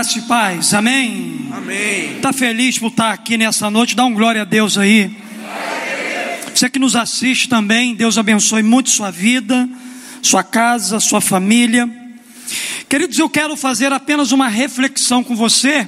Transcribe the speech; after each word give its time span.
Graça 0.00 0.18
e 0.18 0.22
paz, 0.22 0.72
amém? 0.72 1.46
Amém. 1.52 2.16
Está 2.16 2.32
feliz 2.32 2.78
por 2.78 2.86
estar 2.86 3.12
aqui 3.12 3.36
nessa 3.36 3.70
noite? 3.70 3.94
Dá 3.94 4.02
um 4.06 4.14
glória 4.14 4.40
a 4.40 4.44
Deus 4.46 4.78
aí. 4.78 5.14
Você 6.54 6.70
que 6.70 6.78
nos 6.78 6.96
assiste 6.96 7.50
também, 7.50 7.94
Deus 7.94 8.16
abençoe 8.16 8.62
muito 8.62 8.88
sua 8.88 9.10
vida, 9.10 9.68
sua 10.22 10.42
casa, 10.42 11.00
sua 11.00 11.20
família. 11.20 11.86
Queridos, 12.88 13.18
eu 13.18 13.28
quero 13.28 13.54
fazer 13.58 13.92
apenas 13.92 14.32
uma 14.32 14.48
reflexão 14.48 15.22
com 15.22 15.36
você, 15.36 15.86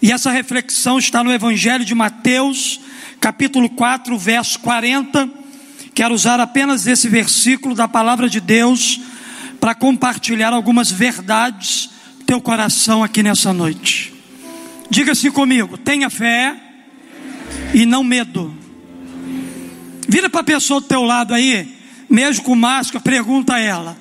e 0.00 0.12
essa 0.12 0.30
reflexão 0.30 0.96
está 0.96 1.24
no 1.24 1.32
Evangelho 1.32 1.84
de 1.84 1.96
Mateus, 1.96 2.78
capítulo 3.20 3.68
4, 3.70 4.16
verso 4.16 4.60
40. 4.60 5.28
Quero 5.92 6.14
usar 6.14 6.38
apenas 6.38 6.86
esse 6.86 7.08
versículo 7.08 7.74
da 7.74 7.88
palavra 7.88 8.30
de 8.30 8.40
Deus 8.40 9.00
para 9.58 9.74
compartilhar 9.74 10.52
algumas 10.52 10.92
verdades 10.92 11.95
teu 12.26 12.40
coração 12.40 13.04
aqui 13.04 13.22
nessa 13.22 13.52
noite. 13.52 14.12
Diga-se 14.90 15.30
comigo: 15.30 15.78
tenha 15.78 16.10
fé 16.10 16.56
e 17.72 17.86
não 17.86 18.02
medo. 18.02 18.52
Vira 20.08 20.28
para 20.28 20.40
a 20.40 20.44
pessoa 20.44 20.80
do 20.80 20.86
teu 20.86 21.02
lado 21.02 21.32
aí, 21.32 21.68
mesmo 22.10 22.44
com 22.44 22.56
máscara, 22.56 23.02
pergunta 23.02 23.54
a 23.54 23.60
ela: 23.60 23.96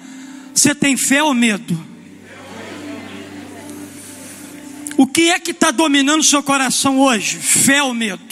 Você 0.54 0.74
tem 0.74 0.98
fé 0.98 1.24
ou 1.24 1.34
medo? 1.34 1.96
O 4.98 5.06
que 5.06 5.30
é 5.30 5.38
que 5.40 5.52
está 5.52 5.72
dominando 5.72 6.22
o 6.22 6.24
seu 6.24 6.42
coração 6.42 7.00
hoje? 7.00 7.38
Fé 7.38 7.84
ou 7.84 7.94
medo? 7.94 8.24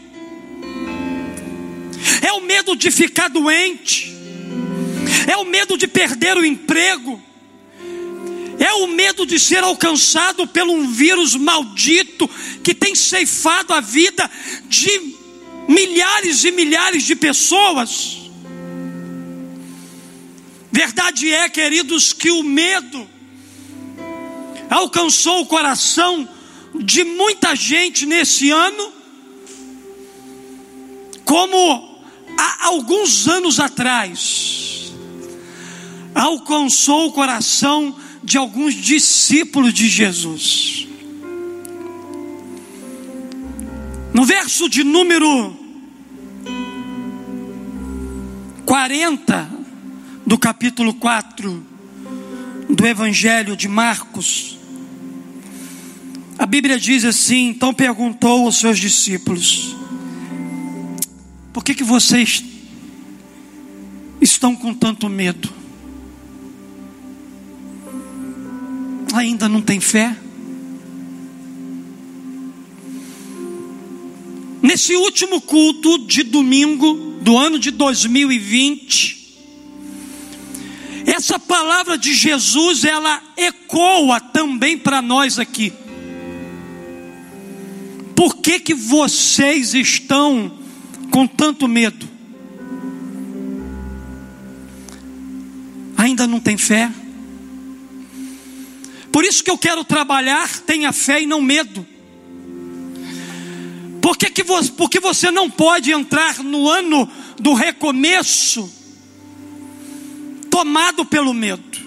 É 2.23 2.31
o 2.31 2.39
medo 2.39 2.73
de 2.73 2.89
ficar 2.89 3.27
doente, 3.27 4.15
é 5.27 5.35
o 5.35 5.43
medo 5.43 5.77
de 5.77 5.89
perder 5.89 6.37
o 6.37 6.45
emprego, 6.45 7.21
é 8.57 8.71
o 8.75 8.87
medo 8.87 9.25
de 9.25 9.37
ser 9.37 9.61
alcançado 9.61 10.47
por 10.47 10.63
um 10.63 10.89
vírus 10.89 11.35
maldito 11.35 12.29
que 12.63 12.73
tem 12.73 12.95
ceifado 12.95 13.73
a 13.73 13.81
vida 13.81 14.31
de 14.69 15.17
milhares 15.67 16.45
e 16.45 16.51
milhares 16.51 17.03
de 17.03 17.13
pessoas. 17.13 18.19
Verdade 20.71 21.29
é, 21.29 21.49
queridos, 21.49 22.13
que 22.13 22.31
o 22.31 22.41
medo 22.41 23.05
alcançou 24.69 25.41
o 25.41 25.45
coração 25.45 26.27
de 26.73 27.03
muita 27.03 27.53
gente 27.53 28.05
nesse 28.05 28.49
ano, 28.49 28.93
como 31.25 31.92
há 32.37 32.67
alguns 32.67 33.27
anos 33.27 33.59
atrás, 33.59 34.93
alcançou 36.13 37.07
o 37.07 37.11
coração 37.11 37.95
de 38.23 38.37
alguns 38.37 38.73
discípulos 38.73 39.73
de 39.73 39.87
Jesus. 39.87 40.87
No 44.13 44.25
verso 44.25 44.69
de 44.69 44.83
número 44.83 45.57
40 48.65 49.49
do 50.25 50.37
capítulo 50.37 50.93
4 50.93 51.65
do 52.69 52.87
Evangelho 52.87 53.57
de 53.57 53.67
Marcos, 53.67 54.57
a 56.37 56.45
Bíblia 56.45 56.79
diz 56.79 57.03
assim: 57.03 57.47
então 57.47 57.73
perguntou 57.73 58.45
aos 58.45 58.57
seus 58.57 58.79
discípulos: 58.79 59.75
por 61.53 61.63
que, 61.63 61.75
que 61.75 61.83
vocês 61.83 62.43
estão 64.19 64.55
com 64.55 64.73
tanto 64.73 65.07
medo? 65.07 65.47
Ainda 69.13 69.47
não 69.47 69.61
tem 69.61 69.79
fé? 69.79 70.17
Nesse 74.63 74.95
último 74.95 75.39
culto 75.39 76.07
de 76.07 76.23
domingo 76.23 77.19
do 77.21 77.37
ano 77.37 77.59
de 77.59 77.69
2020, 77.69 79.23
essa 81.05 81.37
palavra 81.37 81.95
de 81.97 82.15
Jesus 82.15 82.83
ela 82.83 83.21
ecoa 83.37 84.19
também 84.19 84.75
para 84.75 85.01
nós 85.03 85.37
aqui. 85.37 85.71
Por 88.15 88.37
que 88.37 88.59
que 88.59 88.73
vocês 88.73 89.75
estão 89.75 90.62
com 91.13 91.27
tanto 91.27 91.67
medo? 91.67 92.09
Ainda 95.95 96.25
não 96.25 96.39
tem 96.39 96.57
fé? 96.57 96.91
Por 99.11 99.23
isso 99.23 99.43
que 99.43 99.51
eu 99.51 99.57
quero 99.59 99.83
trabalhar, 99.83 100.49
tenha 100.61 100.91
fé 100.91 101.21
e 101.21 101.27
não 101.27 101.39
medo. 101.39 101.85
Por 104.01 104.17
que, 104.17 104.31
que 104.31 104.41
você, 104.41 104.71
porque 104.71 104.99
você 104.99 105.29
não 105.29 105.51
pode 105.51 105.91
entrar 105.91 106.43
no 106.43 106.67
ano 106.67 107.07
do 107.39 107.53
recomeço 107.53 108.67
tomado 110.49 111.05
pelo 111.05 111.31
medo? 111.31 111.77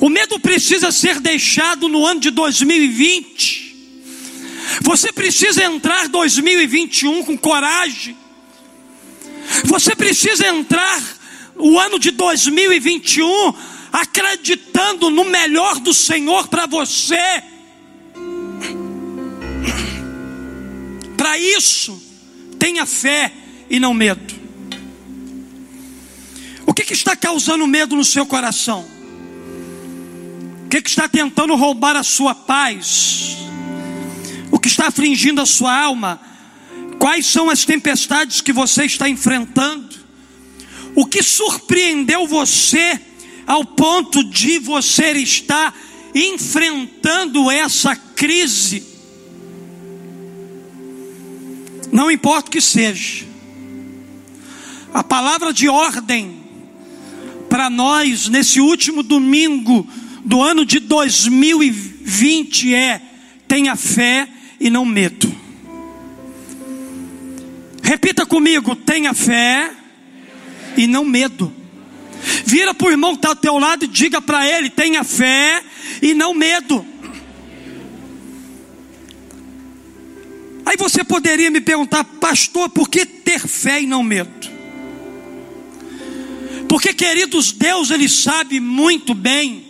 O 0.00 0.08
medo 0.08 0.40
precisa 0.40 0.90
ser 0.90 1.20
deixado 1.20 1.88
no 1.88 2.04
ano 2.04 2.18
de 2.18 2.30
2020. 2.32 3.61
Você 4.80 5.12
precisa 5.12 5.64
entrar 5.64 6.08
2021 6.08 7.24
com 7.24 7.36
coragem. 7.36 8.16
Você 9.64 9.94
precisa 9.94 10.46
entrar 10.46 11.02
o 11.56 11.78
ano 11.78 11.98
de 11.98 12.10
2021 12.12 13.54
acreditando 13.92 15.10
no 15.10 15.24
melhor 15.24 15.78
do 15.78 15.92
Senhor 15.92 16.48
para 16.48 16.66
você. 16.66 17.42
Para 21.16 21.38
isso, 21.38 22.02
tenha 22.58 22.86
fé 22.86 23.32
e 23.68 23.78
não 23.78 23.92
medo. 23.92 24.34
O 26.66 26.72
que, 26.72 26.84
que 26.84 26.94
está 26.94 27.14
causando 27.14 27.66
medo 27.66 27.94
no 27.94 28.04
seu 28.04 28.24
coração? 28.24 28.86
O 30.64 30.68
que, 30.68 30.80
que 30.80 30.88
está 30.88 31.06
tentando 31.08 31.54
roubar 31.54 31.96
a 31.96 32.02
sua 32.02 32.34
paz? 32.34 33.36
Está 34.82 34.88
afligindo 34.88 35.40
a 35.40 35.46
sua 35.46 35.72
alma? 35.80 36.20
Quais 36.98 37.26
são 37.26 37.48
as 37.48 37.64
tempestades 37.64 38.40
que 38.40 38.52
você 38.52 38.84
está 38.84 39.08
enfrentando? 39.08 39.94
O 40.96 41.06
que 41.06 41.22
surpreendeu 41.22 42.26
você 42.26 43.00
ao 43.46 43.64
ponto 43.64 44.24
de 44.24 44.58
você 44.58 45.12
estar 45.12 45.72
enfrentando 46.12 47.48
essa 47.48 47.94
crise? 47.94 48.84
Não 51.92 52.10
importa 52.10 52.48
o 52.48 52.50
que 52.50 52.60
seja, 52.60 53.24
a 54.92 55.04
palavra 55.04 55.52
de 55.52 55.68
ordem 55.68 56.42
para 57.48 57.70
nós 57.70 58.26
nesse 58.26 58.60
último 58.60 59.04
domingo 59.04 59.86
do 60.24 60.42
ano 60.42 60.66
de 60.66 60.80
2020 60.80 62.74
é: 62.74 63.00
tenha 63.46 63.76
fé 63.76 64.28
e 64.62 64.70
não 64.70 64.86
medo. 64.86 65.30
Repita 67.82 68.24
comigo: 68.24 68.76
tenha 68.76 69.12
fé 69.12 69.70
e 70.76 70.86
não 70.86 71.04
medo. 71.04 71.52
Vira 72.46 72.72
para 72.72 72.86
o 72.86 72.90
irmão 72.90 73.10
que 73.10 73.18
está 73.18 73.30
ao 73.30 73.36
teu 73.36 73.58
lado 73.58 73.84
e 73.84 73.88
diga 73.88 74.22
para 74.22 74.48
ele: 74.48 74.70
tenha 74.70 75.02
fé 75.02 75.62
e 76.00 76.14
não 76.14 76.32
medo. 76.32 76.86
Aí 80.64 80.76
você 80.76 81.02
poderia 81.02 81.50
me 81.50 81.60
perguntar, 81.60 82.04
pastor, 82.04 82.68
por 82.70 82.88
que 82.88 83.04
ter 83.04 83.40
fé 83.40 83.82
e 83.82 83.86
não 83.86 84.02
medo? 84.02 84.30
Porque, 86.68 86.94
queridos, 86.94 87.50
Deus, 87.50 87.90
Ele 87.90 88.08
sabe 88.08 88.60
muito 88.60 89.12
bem, 89.12 89.64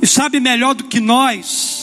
e 0.00 0.06
sabe 0.06 0.38
melhor 0.38 0.74
do 0.74 0.84
que 0.84 1.00
nós, 1.00 1.79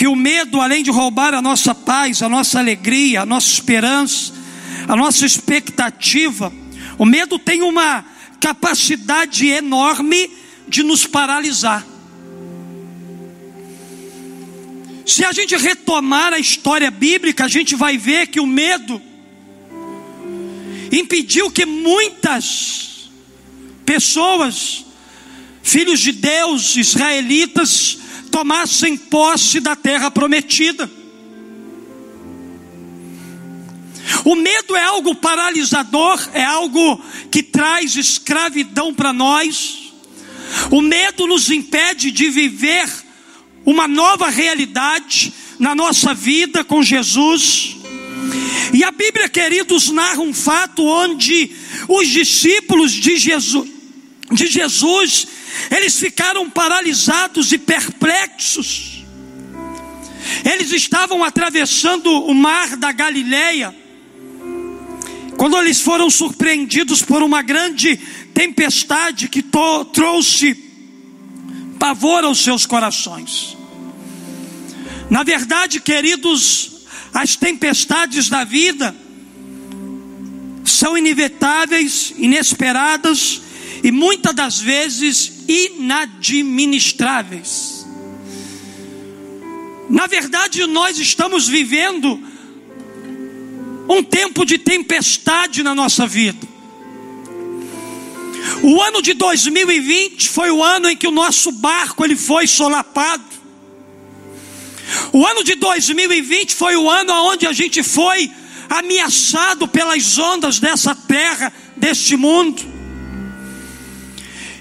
que 0.00 0.08
o 0.08 0.16
medo, 0.16 0.62
além 0.62 0.82
de 0.82 0.90
roubar 0.90 1.34
a 1.34 1.42
nossa 1.42 1.74
paz, 1.74 2.22
a 2.22 2.28
nossa 2.30 2.58
alegria, 2.58 3.20
a 3.20 3.26
nossa 3.26 3.48
esperança, 3.48 4.32
a 4.88 4.96
nossa 4.96 5.26
expectativa, 5.26 6.50
o 6.96 7.04
medo 7.04 7.38
tem 7.38 7.60
uma 7.60 8.02
capacidade 8.40 9.46
enorme 9.46 10.30
de 10.66 10.82
nos 10.82 11.06
paralisar. 11.06 11.86
Se 15.04 15.22
a 15.22 15.32
gente 15.32 15.54
retomar 15.54 16.32
a 16.32 16.38
história 16.38 16.90
bíblica, 16.90 17.44
a 17.44 17.48
gente 17.48 17.76
vai 17.76 17.98
ver 17.98 18.28
que 18.28 18.40
o 18.40 18.46
medo 18.46 19.02
impediu 20.90 21.50
que 21.50 21.66
muitas 21.66 23.10
pessoas, 23.84 24.82
filhos 25.62 26.00
de 26.00 26.12
Deus, 26.12 26.74
israelitas, 26.74 27.98
tomassem 28.30 28.96
posse 28.96 29.60
da 29.60 29.76
terra 29.76 30.10
prometida. 30.10 30.90
O 34.24 34.34
medo 34.34 34.76
é 34.76 34.82
algo 34.82 35.14
paralisador, 35.14 36.28
é 36.32 36.44
algo 36.44 37.02
que 37.30 37.42
traz 37.42 37.96
escravidão 37.96 38.92
para 38.92 39.12
nós. 39.12 39.92
O 40.70 40.80
medo 40.80 41.26
nos 41.26 41.50
impede 41.50 42.10
de 42.10 42.28
viver 42.28 42.88
uma 43.64 43.86
nova 43.86 44.28
realidade 44.28 45.32
na 45.58 45.74
nossa 45.74 46.12
vida 46.12 46.64
com 46.64 46.82
Jesus. 46.82 47.76
E 48.72 48.84
a 48.84 48.90
Bíblia, 48.90 49.28
queridos, 49.28 49.90
narra 49.90 50.20
um 50.20 50.34
fato 50.34 50.84
onde 50.84 51.50
os 51.88 52.08
discípulos 52.08 52.92
de 52.92 53.16
Jesus, 53.16 53.68
de 54.32 54.46
Jesus, 54.46 55.26
eles 55.70 55.98
ficaram 55.98 56.48
paralisados 56.48 57.52
e 57.52 57.58
perplexos. 57.58 59.04
Eles 60.44 60.72
estavam 60.72 61.24
atravessando 61.24 62.10
o 62.10 62.34
mar 62.34 62.76
da 62.76 62.92
Galileia, 62.92 63.74
quando 65.36 65.56
eles 65.56 65.80
foram 65.80 66.10
surpreendidos 66.10 67.02
por 67.02 67.22
uma 67.22 67.42
grande 67.42 67.96
tempestade 68.34 69.28
que 69.28 69.42
trouxe 69.42 70.54
pavor 71.78 72.24
aos 72.24 72.42
seus 72.44 72.66
corações. 72.66 73.56
Na 75.08 75.22
verdade, 75.22 75.80
queridos, 75.80 76.86
as 77.12 77.36
tempestades 77.36 78.28
da 78.28 78.44
vida 78.44 78.94
são 80.64 80.96
inevitáveis, 80.96 82.14
inesperadas 82.16 83.42
e 83.82 83.90
muitas 83.90 84.34
das 84.34 84.60
vezes 84.60 85.44
inadministráveis. 85.48 87.86
Na 89.88 90.06
verdade, 90.06 90.66
nós 90.66 90.98
estamos 90.98 91.48
vivendo 91.48 92.22
um 93.88 94.02
tempo 94.02 94.44
de 94.44 94.58
tempestade 94.58 95.62
na 95.62 95.74
nossa 95.74 96.06
vida. 96.06 96.46
O 98.62 98.80
ano 98.80 99.02
de 99.02 99.14
2020 99.14 100.28
foi 100.28 100.50
o 100.50 100.62
ano 100.62 100.88
em 100.88 100.96
que 100.96 101.08
o 101.08 101.10
nosso 101.10 101.50
barco 101.50 102.04
ele 102.04 102.16
foi 102.16 102.46
solapado. 102.46 103.24
O 105.12 105.26
ano 105.26 105.42
de 105.42 105.54
2020 105.54 106.54
foi 106.54 106.76
o 106.76 106.88
ano 106.88 107.12
onde 107.12 107.46
a 107.46 107.52
gente 107.52 107.82
foi 107.82 108.30
ameaçado 108.68 109.66
pelas 109.66 110.18
ondas 110.18 110.60
dessa 110.60 110.94
terra, 110.94 111.52
deste 111.76 112.16
mundo. 112.16 112.79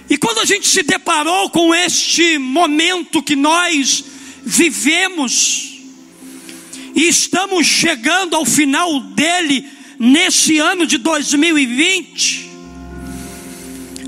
E 0.09 0.17
quando 0.17 0.39
a 0.39 0.45
gente 0.45 0.67
se 0.67 0.81
deparou 0.81 1.49
com 1.49 1.73
este 1.73 2.37
momento 2.37 3.21
que 3.21 3.35
nós 3.35 4.03
vivemos, 4.43 5.79
e 6.95 7.07
estamos 7.07 7.67
chegando 7.67 8.35
ao 8.35 8.45
final 8.45 8.99
dele 8.99 9.65
nesse 9.99 10.57
ano 10.57 10.87
de 10.87 10.97
2020, 10.97 12.49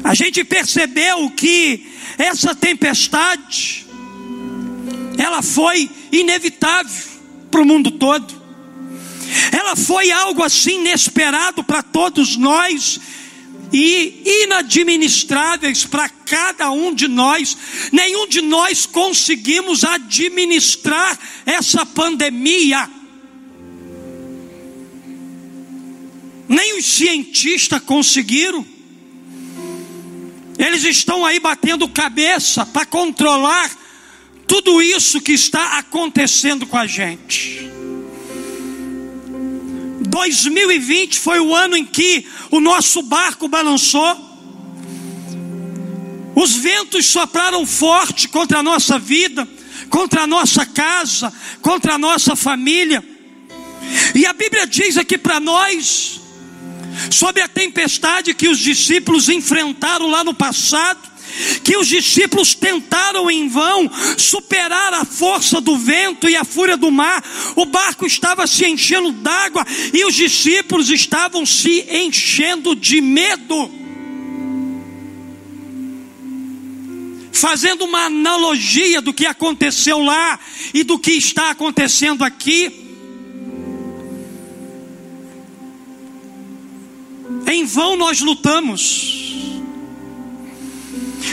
a 0.03 0.15
gente 0.15 0.44
percebeu 0.44 1.30
que 1.30 1.86
essa 2.18 2.56
tempestade, 2.56 3.86
ela 5.18 5.44
foi 5.44 5.89
inevitável 6.12 7.12
para 7.51 7.62
o 7.62 7.65
mundo 7.65 7.92
todo. 7.92 8.42
Ela 9.51 9.75
foi 9.75 10.12
algo 10.12 10.44
assim 10.44 10.80
inesperado 10.80 11.63
para 11.63 11.83
todos 11.83 12.36
nós 12.36 13.00
e 13.71 14.44
inadministráveis 14.44 15.85
para 15.85 16.09
cada 16.09 16.71
um 16.71 16.94
de 16.94 17.07
nós. 17.07 17.57
Nenhum 17.91 18.27
de 18.27 18.41
nós 18.41 18.85
conseguimos 18.85 19.83
administrar 19.83 21.18
essa 21.45 21.85
pandemia. 21.85 22.89
Nem 26.48 26.77
os 26.77 26.86
cientistas 26.86 27.81
conseguiram. 27.84 28.65
Eles 30.57 30.84
estão 30.84 31.25
aí 31.25 31.39
batendo 31.39 31.88
cabeça 31.88 32.65
para 32.65 32.86
controlar 32.86 33.72
tudo 34.45 34.81
isso 34.81 35.22
que 35.22 35.31
está 35.31 35.77
acontecendo 35.77 36.67
com 36.67 36.77
a 36.77 36.86
gente. 36.86 37.80
2020 40.12 41.18
foi 41.18 41.39
o 41.39 41.56
ano 41.56 41.75
em 41.75 41.86
que 41.86 42.25
o 42.51 42.60
nosso 42.60 43.01
barco 43.01 43.48
balançou, 43.48 44.30
os 46.36 46.56
ventos 46.56 47.06
sopraram 47.06 47.65
forte 47.65 48.27
contra 48.27 48.60
a 48.60 48.63
nossa 48.63 49.00
vida, 49.00 49.48
contra 49.89 50.24
a 50.24 50.27
nossa 50.27 50.65
casa, 50.65 51.32
contra 51.62 51.96
a 51.96 51.98
nossa 51.98 52.36
família. 52.36 53.03
E 54.13 54.25
a 54.25 54.34
Bíblia 54.34 54.68
diz 54.68 54.98
aqui 54.98 55.18
para 55.18 55.39
nós, 55.39 56.22
sobre 57.10 57.41
a 57.41 57.48
tempestade 57.48 58.34
que 58.34 58.50
os 58.50 58.60
discípulos 58.60 59.30
enfrentaram 59.30 60.10
lá 60.10 60.24
no 60.24 60.34
passado, 60.34 61.11
que 61.63 61.77
os 61.77 61.88
discípulos 61.88 62.53
tentaram 62.53 63.29
em 63.29 63.47
vão 63.47 63.89
superar 64.17 64.93
a 64.93 65.05
força 65.05 65.61
do 65.61 65.77
vento 65.77 66.27
e 66.27 66.35
a 66.35 66.43
fúria 66.43 66.77
do 66.77 66.91
mar. 66.91 67.23
O 67.55 67.65
barco 67.65 68.05
estava 68.05 68.47
se 68.47 68.65
enchendo 68.65 69.11
d'água 69.11 69.65
e 69.93 70.03
os 70.05 70.15
discípulos 70.15 70.89
estavam 70.89 71.45
se 71.45 71.85
enchendo 71.89 72.75
de 72.75 73.01
medo. 73.01 73.71
Fazendo 77.31 77.85
uma 77.85 78.05
analogia 78.05 79.01
do 79.01 79.13
que 79.13 79.25
aconteceu 79.25 80.00
lá 80.00 80.39
e 80.73 80.83
do 80.83 81.00
que 81.00 81.11
está 81.11 81.50
acontecendo 81.50 82.23
aqui. 82.23 82.89
Em 87.47 87.65
vão 87.65 87.97
nós 87.97 88.19
lutamos 88.19 89.20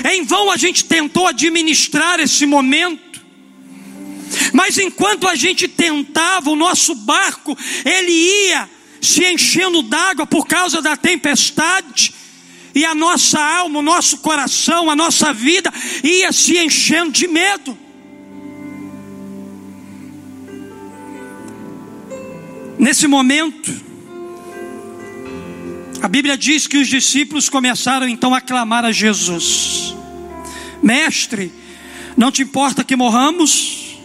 em 0.04 0.24
vão 0.24 0.50
a 0.50 0.56
gente 0.56 0.84
tentou 0.84 1.26
administrar 1.26 2.20
esse 2.20 2.46
momento. 2.46 3.20
Mas 4.52 4.78
enquanto 4.78 5.26
a 5.26 5.34
gente 5.34 5.66
tentava, 5.66 6.50
o 6.50 6.56
nosso 6.56 6.94
barco, 6.94 7.56
ele 7.84 8.12
ia 8.12 8.68
se 9.00 9.24
enchendo 9.24 9.82
d'água 9.82 10.26
por 10.26 10.46
causa 10.46 10.82
da 10.82 10.96
tempestade, 10.96 12.12
e 12.74 12.84
a 12.84 12.94
nossa 12.94 13.40
alma, 13.40 13.78
o 13.80 13.82
nosso 13.82 14.18
coração, 14.18 14.90
a 14.90 14.94
nossa 14.94 15.32
vida 15.32 15.72
ia 16.04 16.32
se 16.32 16.58
enchendo 16.58 17.10
de 17.10 17.26
medo. 17.26 17.76
Nesse 22.78 23.08
momento, 23.08 23.87
A 26.00 26.06
Bíblia 26.06 26.38
diz 26.38 26.66
que 26.66 26.78
os 26.78 26.86
discípulos 26.86 27.48
começaram 27.48 28.08
então 28.08 28.32
a 28.34 28.40
clamar 28.40 28.84
a 28.84 28.92
Jesus: 28.92 29.94
Mestre, 30.82 31.52
não 32.16 32.30
te 32.30 32.42
importa 32.42 32.84
que 32.84 32.94
morramos? 32.94 33.98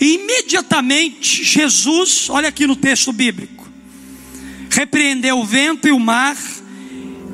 E 0.00 0.14
imediatamente 0.14 1.44
Jesus, 1.44 2.30
olha 2.30 2.48
aqui 2.48 2.66
no 2.66 2.74
texto 2.74 3.12
bíblico, 3.12 3.68
repreendeu 4.70 5.38
o 5.38 5.44
vento 5.44 5.86
e 5.86 5.92
o 5.92 6.00
mar 6.00 6.36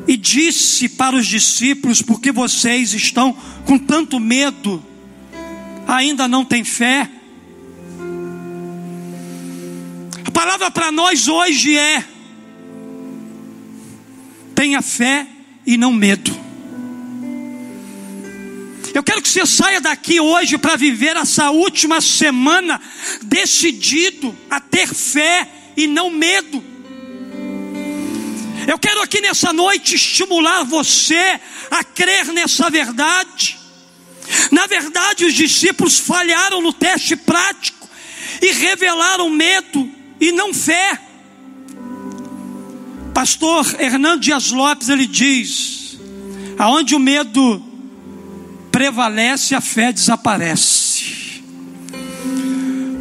e 0.09 0.17
disse 0.17 0.89
para 0.89 1.15
os 1.15 1.29
discípulos: 1.29 2.03
Por 2.03 2.21
que 2.21 2.33
vocês 2.33 2.93
estão 2.93 3.33
com 3.65 3.79
tanto 3.79 4.19
medo? 4.19 4.85
Ainda 5.87 6.27
não 6.27 6.45
têm 6.45 6.65
fé? 6.65 7.09
A 10.25 10.31
palavra 10.33 10.73
para 10.73 10.91
nós 10.91 11.29
hoje 11.29 11.79
é: 11.79 12.16
tenha 14.57 14.81
fé 14.81 15.27
e 15.67 15.77
não 15.77 15.93
medo. 15.93 16.35
Eu 18.95 19.03
quero 19.03 19.21
que 19.21 19.29
você 19.29 19.45
saia 19.45 19.79
daqui 19.79 20.19
hoje 20.19 20.57
para 20.57 20.75
viver 20.75 21.15
essa 21.17 21.51
última 21.51 22.01
semana 22.01 22.81
decidido 23.23 24.35
a 24.49 24.59
ter 24.59 24.89
fé 24.89 25.47
e 25.77 25.87
não 25.87 26.09
medo. 26.09 26.65
Eu 28.67 28.79
quero 28.79 29.03
aqui 29.03 29.21
nessa 29.21 29.53
noite 29.53 29.95
estimular 29.95 30.65
você 30.65 31.39
a 31.71 31.85
crer 31.85 32.27
nessa 32.33 32.71
verdade. 32.71 33.59
Na 34.51 34.67
verdade, 34.67 35.27
os 35.27 35.35
discípulos 35.35 35.99
falharam 35.99 36.63
no 36.63 36.73
teste 36.73 37.15
prático 37.15 37.89
e 38.41 38.51
revelaram 38.53 39.29
medo 39.29 39.91
e 40.19 40.33
não 40.33 40.55
fé. 40.55 41.06
Pastor 43.17 43.65
Hernando 43.81 44.21
Dias 44.21 44.51
Lopes 44.51 44.91
ele 44.91 45.07
diz: 45.07 45.97
aonde 46.59 46.95
o 46.95 46.99
medo 46.99 47.63
prevalece, 48.71 49.55
a 49.55 49.61
fé 49.63 49.91
desaparece. 49.91 51.43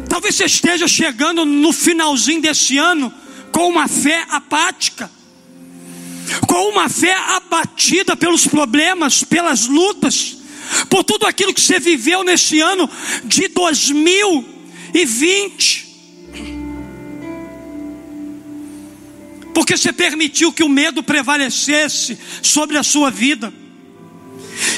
Talvez 0.08 0.34
você 0.34 0.46
esteja 0.46 0.88
chegando 0.88 1.44
no 1.44 1.70
finalzinho 1.70 2.40
desse 2.40 2.78
ano 2.78 3.12
com 3.52 3.68
uma 3.68 3.86
fé 3.88 4.24
apática 4.30 5.10
com 6.46 6.70
uma 6.70 6.88
fé 6.88 7.14
abatida 7.14 8.16
pelos 8.16 8.46
problemas, 8.46 9.22
pelas 9.22 9.66
lutas, 9.66 10.38
por 10.88 11.04
tudo 11.04 11.26
aquilo 11.26 11.52
que 11.52 11.60
você 11.60 11.78
viveu 11.78 12.24
nesse 12.24 12.58
ano 12.58 12.88
de 13.24 13.48
2020. 13.48 15.85
Porque 19.56 19.74
você 19.74 19.90
permitiu 19.90 20.52
que 20.52 20.62
o 20.62 20.68
medo 20.68 21.02
prevalecesse 21.02 22.18
sobre 22.42 22.76
a 22.76 22.82
sua 22.82 23.10
vida. 23.10 23.50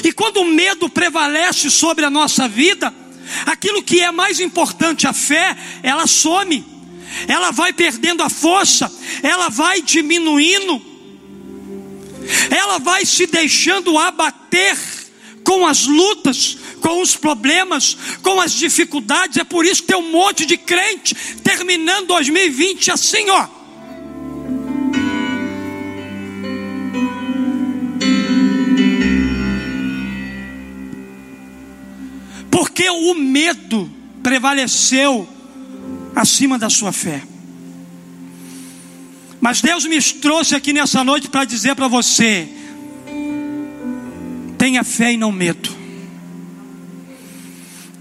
E 0.05 0.13
quando 0.13 0.37
o 0.37 0.45
medo 0.45 0.87
prevalece 0.87 1.69
sobre 1.69 2.05
a 2.05 2.09
nossa 2.09 2.47
vida, 2.47 2.93
aquilo 3.45 3.83
que 3.83 3.99
é 3.99 4.09
mais 4.09 4.39
importante, 4.39 5.05
a 5.05 5.11
fé, 5.11 5.53
ela 5.83 6.07
some, 6.07 6.65
ela 7.27 7.51
vai 7.51 7.73
perdendo 7.73 8.23
a 8.23 8.29
força, 8.29 8.89
ela 9.21 9.49
vai 9.49 9.81
diminuindo 9.81 10.87
ela 12.49 12.77
vai 12.77 13.05
se 13.05 13.25
deixando 13.25 13.97
abater 13.97 14.77
com 15.43 15.65
as 15.65 15.87
lutas, 15.87 16.57
com 16.79 17.01
os 17.01 17.15
problemas, 17.15 17.97
com 18.21 18.39
as 18.39 18.53
dificuldades. 18.53 19.37
É 19.37 19.43
por 19.43 19.65
isso 19.65 19.81
que 19.81 19.87
tem 19.87 19.97
um 19.97 20.11
monte 20.11 20.45
de 20.45 20.55
crente 20.55 21.15
terminando 21.43 22.07
2020 22.07 22.91
assim, 22.91 23.29
ó. 23.29 23.58
Porque 32.59 32.89
o 32.89 33.13
medo 33.13 33.89
prevaleceu 34.21 35.25
acima 36.13 36.59
da 36.59 36.69
sua 36.69 36.91
fé. 36.91 37.23
Mas 39.39 39.61
Deus 39.61 39.85
me 39.85 40.01
trouxe 40.01 40.55
aqui 40.55 40.73
nessa 40.73 41.01
noite 41.01 41.29
para 41.29 41.45
dizer 41.45 41.73
para 41.73 41.87
você: 41.87 42.49
tenha 44.57 44.83
fé 44.83 45.13
e 45.13 45.17
não 45.17 45.31
medo. 45.31 45.69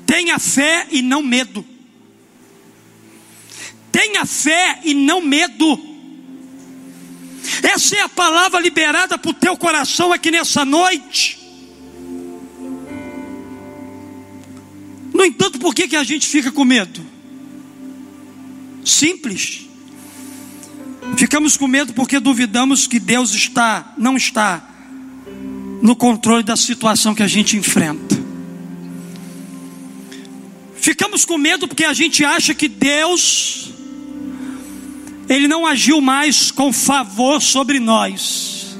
Tenha 0.05 0.41
fé 0.41 0.89
e 0.91 1.03
não 1.03 1.23
medo. 1.23 1.65
Tenha 3.93 4.27
fé 4.27 4.81
e 4.83 4.93
não 4.93 5.21
medo. 5.21 5.81
Essa 7.63 7.95
é 7.95 8.01
a 8.01 8.09
palavra 8.09 8.59
liberada 8.59 9.17
para 9.17 9.31
o 9.31 9.35
teu 9.35 9.57
coração 9.57 10.13
aqui 10.13 10.33
nessa 10.33 10.65
noite. 10.65 11.48
No 15.19 15.25
entanto, 15.25 15.59
por 15.59 15.75
que, 15.75 15.89
que 15.89 15.97
a 15.97 16.05
gente 16.05 16.29
fica 16.29 16.53
com 16.53 16.65
medo? 16.65 17.05
Simples. 18.85 19.67
Ficamos 21.17 21.57
com 21.57 21.67
medo 21.67 21.93
porque 21.93 22.21
duvidamos 22.21 22.87
que 22.87 23.01
Deus 23.01 23.35
está, 23.35 23.95
não 23.99 24.17
está 24.17 24.63
no 25.83 25.97
controle 25.97 26.45
da 26.45 26.57
situação 26.57 27.17
que 27.17 27.23
a 27.25 27.27
gente 27.27 27.57
enfrenta. 27.57 28.17
Ficamos 30.77 31.25
com 31.25 31.37
medo 31.37 31.67
porque 31.67 31.85
a 31.85 31.93
gente 31.93 32.25
acha 32.25 32.55
que 32.55 32.69
Deus 32.69 33.73
ele 35.29 35.49
não 35.49 35.67
agiu 35.67 36.01
mais 36.01 36.53
com 36.53 36.73
favor 36.73 37.43
sobre 37.43 37.81
nós. 37.81 38.77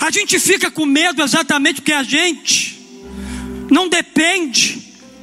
A 0.00 0.10
gente 0.10 0.38
fica 0.38 0.70
com 0.70 0.84
medo 0.84 1.22
exatamente 1.22 1.80
porque 1.80 1.94
a 1.94 2.02
gente 2.02 2.78
não 3.70 3.88
depende 3.88 4.81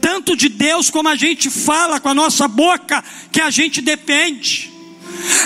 tanto 0.10 0.36
de 0.36 0.50
Deus 0.50 0.90
como 0.90 1.08
a 1.08 1.16
gente 1.16 1.52
fala 1.52 2.00
com 2.00 2.10
a 2.10 2.16
nossa 2.16 2.48
boca 2.48 3.04
que 3.32 3.40
a 3.40 3.52
gente 3.52 3.80
depende. 3.80 4.74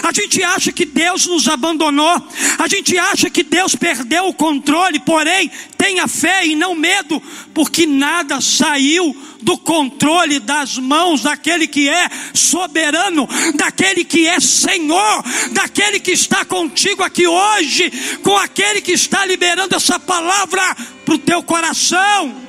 A 0.02 0.14
gente 0.14 0.42
acha 0.42 0.72
que 0.72 0.86
Deus 0.86 1.28
nos 1.28 1.50
abandonou, 1.50 2.16
a 2.58 2.68
gente 2.70 2.98
acha 2.98 3.30
que 3.30 3.44
Deus 3.44 3.76
perdeu 3.76 4.26
o 4.28 4.34
controle, 4.34 5.00
porém, 5.00 5.52
tenha 5.78 6.08
fé 6.08 6.48
e 6.48 6.56
não 6.56 6.76
medo, 6.76 7.22
porque 7.54 7.86
nada 7.86 8.40
saiu 8.40 9.14
do 9.42 9.58
controle 9.58 10.40
das 10.40 10.78
mãos 10.78 11.24
daquele 11.24 11.68
que 11.68 11.90
é 11.90 12.10
soberano, 12.34 13.28
daquele 13.56 14.06
que 14.06 14.26
é 14.28 14.40
Senhor, 14.40 15.24
daquele 15.52 16.00
que 16.00 16.12
está 16.12 16.46
contigo 16.46 17.04
aqui 17.04 17.28
hoje, 17.28 17.92
com 18.24 18.38
aquele 18.38 18.80
que 18.80 18.94
está 18.94 19.26
liberando 19.26 19.76
essa 19.76 20.00
palavra 20.00 20.74
para 21.04 21.16
o 21.16 21.20
teu 21.20 21.44
coração. 21.44 22.43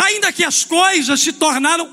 Ainda 0.00 0.32
que 0.32 0.44
as 0.44 0.64
coisas 0.64 1.20
se 1.20 1.32
tornaram 1.32 1.90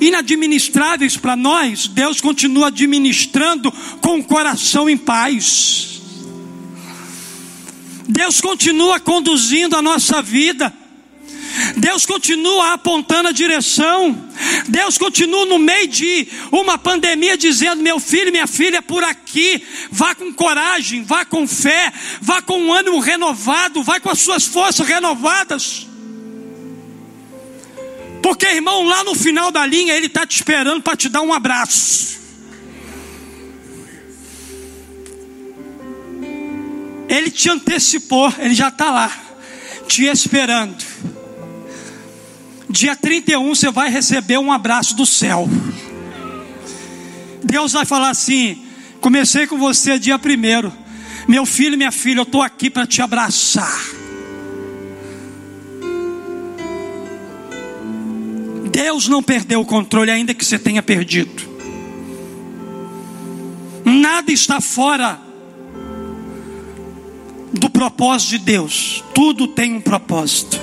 inadministráveis 0.00 1.18
para 1.18 1.36
nós, 1.36 1.86
Deus 1.86 2.18
continua 2.18 2.68
administrando 2.68 3.70
com 4.00 4.18
o 4.18 4.24
coração 4.24 4.88
em 4.88 4.96
paz. 4.96 6.00
Deus 8.08 8.40
continua 8.40 8.98
conduzindo 8.98 9.76
a 9.76 9.82
nossa 9.82 10.22
vida. 10.22 10.72
Deus 11.76 12.06
continua 12.06 12.72
apontando 12.72 13.28
a 13.28 13.32
direção. 13.32 14.16
Deus 14.68 14.96
continua 14.96 15.44
no 15.44 15.58
meio 15.58 15.88
de 15.88 16.28
uma 16.50 16.78
pandemia 16.78 17.36
dizendo: 17.36 17.82
meu 17.82 18.00
filho, 18.00 18.32
minha 18.32 18.46
filha, 18.46 18.80
por 18.80 19.04
aqui. 19.04 19.62
Vá 19.90 20.14
com 20.14 20.32
coragem, 20.32 21.02
vá 21.02 21.24
com 21.24 21.46
fé, 21.46 21.92
vá 22.22 22.40
com 22.40 22.58
um 22.58 22.72
ânimo 22.72 22.98
renovado, 22.98 23.82
vá 23.82 24.00
com 24.00 24.08
as 24.08 24.20
suas 24.20 24.44
forças 24.46 24.86
renovadas. 24.86 25.86
Porque, 28.46 28.58
irmão, 28.58 28.84
lá 28.84 29.02
no 29.02 29.12
final 29.12 29.50
da 29.50 29.66
linha, 29.66 29.92
ele 29.92 30.06
está 30.06 30.24
te 30.24 30.36
esperando 30.36 30.80
para 30.80 30.96
te 30.96 31.08
dar 31.08 31.20
um 31.20 31.32
abraço. 31.32 32.16
Ele 37.08 37.28
te 37.28 37.50
antecipou, 37.50 38.32
ele 38.38 38.54
já 38.54 38.68
está 38.68 38.90
lá, 38.92 39.10
te 39.88 40.04
esperando. 40.04 40.76
Dia 42.70 42.94
31 42.94 43.52
você 43.52 43.68
vai 43.68 43.90
receber 43.90 44.38
um 44.38 44.52
abraço 44.52 44.94
do 44.94 45.04
céu. 45.04 45.48
Deus 47.42 47.72
vai 47.72 47.84
falar 47.84 48.10
assim: 48.10 48.64
comecei 49.00 49.48
com 49.48 49.58
você 49.58 49.98
dia 49.98 50.20
primeiro, 50.20 50.72
meu 51.26 51.44
filho, 51.44 51.76
minha 51.76 51.90
filha, 51.90 52.20
eu 52.20 52.24
estou 52.24 52.42
aqui 52.42 52.70
para 52.70 52.86
te 52.86 53.02
abraçar. 53.02 53.95
Deus 58.76 59.08
não 59.08 59.22
perdeu 59.22 59.62
o 59.62 59.64
controle, 59.64 60.10
ainda 60.10 60.34
que 60.34 60.44
você 60.44 60.58
tenha 60.58 60.82
perdido. 60.82 61.48
Nada 63.82 64.30
está 64.30 64.60
fora 64.60 65.18
do 67.54 67.70
propósito 67.70 68.28
de 68.32 68.38
Deus, 68.40 69.02
tudo 69.14 69.48
tem 69.48 69.72
um 69.72 69.80
propósito. 69.80 70.60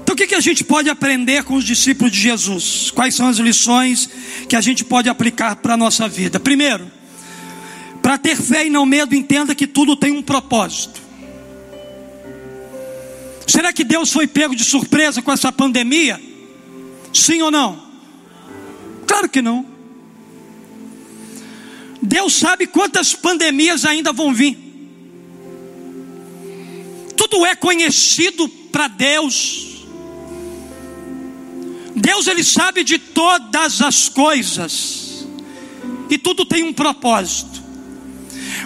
Então 0.00 0.14
o 0.14 0.16
que, 0.16 0.28
que 0.28 0.34
a 0.36 0.40
gente 0.40 0.62
pode 0.62 0.88
aprender 0.88 1.42
com 1.42 1.54
os 1.54 1.64
discípulos 1.64 2.12
de 2.12 2.20
Jesus? 2.20 2.88
Quais 2.92 3.16
são 3.16 3.26
as 3.26 3.38
lições 3.38 4.08
que 4.48 4.54
a 4.54 4.60
gente 4.60 4.84
pode 4.84 5.08
aplicar 5.08 5.56
para 5.56 5.74
a 5.74 5.76
nossa 5.76 6.08
vida? 6.08 6.38
Primeiro, 6.38 6.86
para 8.00 8.16
ter 8.16 8.36
fé 8.36 8.64
e 8.64 8.70
não 8.70 8.86
medo, 8.86 9.12
entenda 9.12 9.56
que 9.56 9.66
tudo 9.66 9.96
tem 9.96 10.12
um 10.12 10.22
propósito. 10.22 11.02
Será 13.44 13.72
que 13.72 13.82
Deus 13.82 14.12
foi 14.12 14.28
pego 14.28 14.54
de 14.54 14.62
surpresa 14.62 15.20
com 15.20 15.32
essa 15.32 15.50
pandemia? 15.50 16.33
Sim 17.14 17.42
ou 17.42 17.50
não? 17.50 17.80
Claro 19.06 19.28
que 19.28 19.40
não. 19.40 19.64
Deus 22.02 22.34
sabe 22.34 22.66
quantas 22.66 23.14
pandemias 23.14 23.84
ainda 23.84 24.12
vão 24.12 24.34
vir. 24.34 24.58
Tudo 27.16 27.46
é 27.46 27.54
conhecido 27.54 28.48
para 28.48 28.88
Deus. 28.88 29.86
Deus 31.94 32.26
ele 32.26 32.42
sabe 32.42 32.82
de 32.82 32.98
todas 32.98 33.80
as 33.80 34.08
coisas. 34.08 35.26
E 36.10 36.18
tudo 36.18 36.44
tem 36.44 36.64
um 36.64 36.72
propósito. 36.72 37.62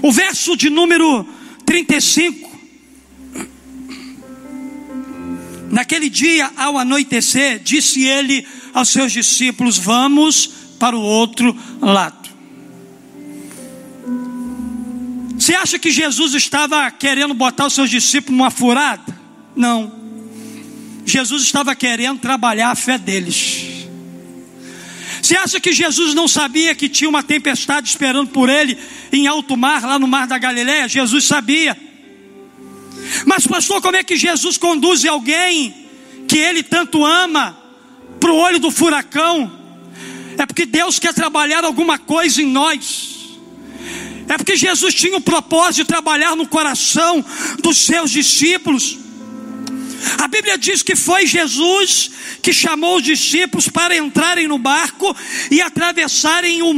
O 0.03 0.11
verso 0.11 0.57
de 0.57 0.71
número 0.71 1.27
35 1.67 2.48
Naquele 5.71 6.09
dia, 6.09 6.51
ao 6.57 6.79
anoitecer, 6.79 7.61
disse 7.61 8.05
ele 8.05 8.47
aos 8.73 8.89
seus 8.89 9.13
discípulos: 9.13 9.79
Vamos 9.79 10.51
para 10.79 10.97
o 10.97 11.01
outro 11.01 11.57
lado. 11.81 12.29
Você 15.39 15.55
acha 15.55 15.79
que 15.79 15.91
Jesus 15.91 16.35
estava 16.35 16.91
querendo 16.91 17.33
botar 17.33 17.67
os 17.67 17.73
seus 17.73 17.89
discípulos 17.89 18.37
numa 18.37 18.51
furada? 18.51 19.19
Não. 19.55 19.93
Jesus 21.07 21.43
estava 21.43 21.75
querendo 21.75 22.19
trabalhar 22.19 22.71
a 22.71 22.75
fé 22.75 22.99
deles. 22.99 23.87
Você 25.23 25.37
acha 25.37 25.61
que 25.61 25.73
Jesus 25.73 26.15
não 26.15 26.29
sabia 26.29 26.75
que 26.75 26.89
tinha 26.89 27.09
uma 27.09 27.23
tempestade 27.23 27.89
esperando 27.89 28.31
por 28.31 28.49
ele 28.49 28.79
em 29.13 29.27
alto 29.27 29.57
mar, 29.57 29.83
lá 29.83 29.99
no 29.99 30.07
mar 30.07 30.27
da 30.27 30.39
Galiléia? 30.39 30.89
Jesus 30.89 31.25
sabia. 31.25 31.77
Mas, 33.25 33.47
pastor, 33.47 33.81
como 33.81 33.97
é 33.97 34.03
que 34.05 34.17
Jesus 34.17 34.57
conduz 34.57 35.05
alguém 35.05 35.75
que 36.27 36.39
ele 36.39 36.63
tanto 36.63 37.05
ama 37.05 37.57
para 38.21 38.33
o 38.33 38.37
olho 38.37 38.59
do 38.59 38.71
furacão? 38.71 39.59
É 40.37 40.47
porque 40.47 40.67
Deus 40.67 40.99
quer 40.99 41.13
trabalhar 41.13 41.65
alguma 41.65 41.99
coisa 41.99 42.41
em 42.43 42.47
nós. 42.47 43.19
É 44.29 44.37
porque 44.37 44.57
Jesus 44.57 44.95
tinha 44.95 45.17
o 45.17 45.21
propósito 45.21 45.77
de 45.77 45.85
trabalhar 45.85 46.37
no 46.37 46.47
coração 46.47 47.25
dos 47.63 47.79
seus 47.79 48.11
discípulos. 48.11 48.99
A 50.19 50.29
Bíblia 50.29 50.57
diz 50.57 50.83
que 50.83 50.95
foi 50.95 51.27
Jesus 51.27 52.11
que 52.43 52.53
chamou 52.53 52.97
os 52.97 53.03
discípulos 53.03 53.69
para 53.69 53.97
entrarem 53.97 54.47
no 54.47 54.59
barco 54.59 55.17
e 55.51 55.61
atravessarem 55.61 56.63
o, 56.63 56.73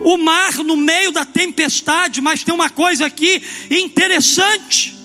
o 0.00 0.16
mar 0.16 0.54
no 0.64 0.76
meio 0.76 1.12
da 1.12 1.24
tempestade. 1.24 2.20
Mas 2.20 2.42
tem 2.42 2.54
uma 2.54 2.70
coisa 2.70 3.06
aqui 3.06 3.42
interessante: 3.70 4.97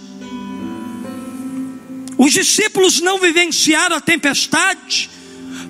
os 2.18 2.32
discípulos 2.32 3.02
não 3.02 3.20
vivenciaram 3.20 3.96
a 3.96 4.02
tempestade 4.02 5.10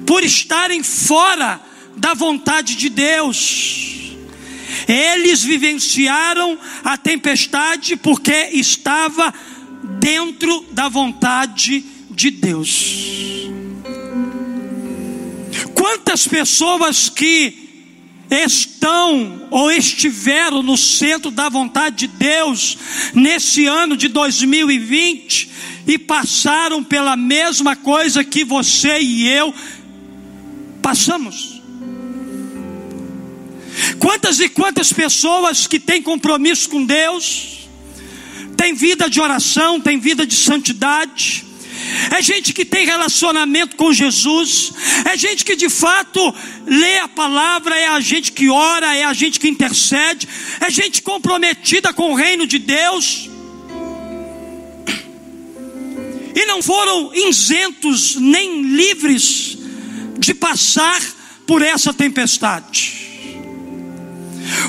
por 0.05 0.23
estarem 0.23 0.83
fora 0.83 1.61
da 1.95 2.13
vontade 2.13 2.75
de 2.75 2.89
Deus. 2.89 4.15
Eles 4.87 5.43
vivenciaram 5.43 6.57
a 6.83 6.97
tempestade 6.97 7.95
porque 7.95 8.49
estava 8.51 9.33
dentro 9.99 10.65
da 10.71 10.89
vontade 10.89 11.85
de 12.09 12.31
Deus. 12.31 13.49
Quantas 15.73 16.27
pessoas 16.27 17.09
que 17.09 17.63
estão 18.29 19.47
ou 19.51 19.71
estiveram 19.71 20.63
no 20.63 20.77
centro 20.77 21.29
da 21.29 21.49
vontade 21.49 22.07
de 22.07 22.07
Deus 22.07 22.77
nesse 23.13 23.65
ano 23.65 23.95
de 23.95 24.07
2020 24.07 25.51
e 25.85 25.97
passaram 25.97 26.83
pela 26.83 27.15
mesma 27.15 27.75
coisa 27.75 28.23
que 28.23 28.43
você 28.43 28.99
e 28.99 29.27
eu 29.27 29.53
passamos? 30.81 31.61
Quantas 33.99 34.39
e 34.39 34.49
quantas 34.49 34.93
pessoas 34.93 35.67
que 35.67 35.79
têm 35.79 36.01
compromisso 36.01 36.69
com 36.69 36.85
Deus, 36.85 37.67
têm 38.55 38.73
vida 38.73 39.09
de 39.09 39.19
oração, 39.19 39.79
têm 39.79 39.99
vida 39.99 40.25
de 40.25 40.35
santidade, 40.35 41.45
é 42.11 42.21
gente 42.21 42.53
que 42.53 42.63
tem 42.63 42.85
relacionamento 42.85 43.75
com 43.75 43.91
Jesus, 43.91 44.73
é 45.05 45.17
gente 45.17 45.43
que 45.43 45.55
de 45.55 45.69
fato 45.69 46.33
lê 46.65 46.99
a 46.99 47.07
palavra, 47.07 47.77
é 47.77 47.87
a 47.87 47.99
gente 47.99 48.31
que 48.31 48.49
ora, 48.49 48.95
é 48.95 49.03
a 49.03 49.13
gente 49.13 49.39
que 49.39 49.49
intercede, 49.49 50.27
é 50.59 50.69
gente 50.69 51.01
comprometida 51.01 51.93
com 51.93 52.11
o 52.11 52.15
reino 52.15 52.45
de 52.45 52.59
Deus, 52.59 53.29
e 56.35 56.45
não 56.45 56.61
foram 56.61 57.13
isentos 57.13 58.15
nem 58.15 58.61
livres 58.61 59.57
de 60.17 60.33
passar 60.33 61.01
por 61.45 61.61
essa 61.61 61.93
tempestade. 61.93 63.03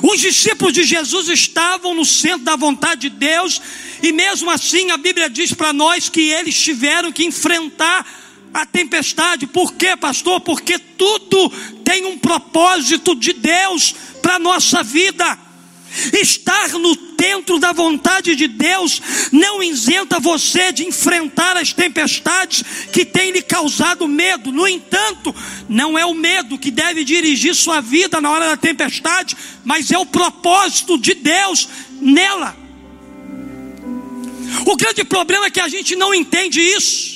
Os 0.03 0.21
discípulos 0.21 0.73
de 0.73 0.85
Jesus 0.85 1.29
estavam 1.29 1.95
no 1.95 2.05
centro 2.05 2.45
da 2.45 2.57
vontade 2.57 3.09
de 3.09 3.11
Deus, 3.11 3.61
e 4.03 4.13
mesmo 4.13 4.51
assim 4.51 4.91
a 4.91 4.97
Bíblia 4.97 5.29
diz 5.29 5.53
para 5.53 5.73
nós 5.73 6.09
que 6.09 6.21
eles 6.31 6.59
tiveram 6.61 7.13
que 7.13 7.25
enfrentar 7.25 8.07
a 8.53 8.65
tempestade. 8.65 9.47
Por 9.47 9.75
quê, 9.75 9.97
pastor? 9.97 10.41
Porque 10.41 10.79
tudo 10.79 11.51
tem 11.85 12.05
um 12.05 12.19
propósito 12.19 13.15
de 13.15 13.33
Deus 13.33 13.95
para 14.23 14.37
a 14.37 14.39
nossa 14.39 14.83
vida. 14.83 15.39
Estar 16.13 16.69
no 16.71 16.97
dentro 17.25 17.59
da 17.59 17.73
vontade 17.73 18.37
de 18.37 18.47
Deus 18.47 19.01
não 19.33 19.63
isenta 19.63 20.21
você 20.21 20.71
de 20.71 20.85
enfrentar 20.85 21.57
as 21.57 21.73
tempestades 21.73 22.63
que 22.93 23.03
têm 23.03 23.31
lhe 23.31 23.41
causado 23.41 24.07
medo. 24.07 24.53
No 24.53 24.69
entanto, 24.69 25.35
não 25.67 25.99
é 25.99 26.05
o 26.05 26.13
medo 26.13 26.59
que 26.59 26.71
deve 26.71 27.03
dirigir 27.03 27.55
sua 27.55 27.81
vida 27.81 28.21
na 28.21 28.31
hora 28.31 28.49
da 28.49 28.59
tempestade, 28.59 29.35
mas 29.65 29.91
é 29.91 29.97
o 29.97 30.05
propósito 30.05 30.99
de 30.99 31.15
Deus 31.15 31.67
nela. 31.99 32.55
O 34.67 34.77
grande 34.77 35.03
problema 35.03 35.47
é 35.47 35.51
que 35.51 35.61
a 35.61 35.69
gente 35.69 35.97
não 35.97 36.15
entende 36.15 36.61
isso 36.61 37.14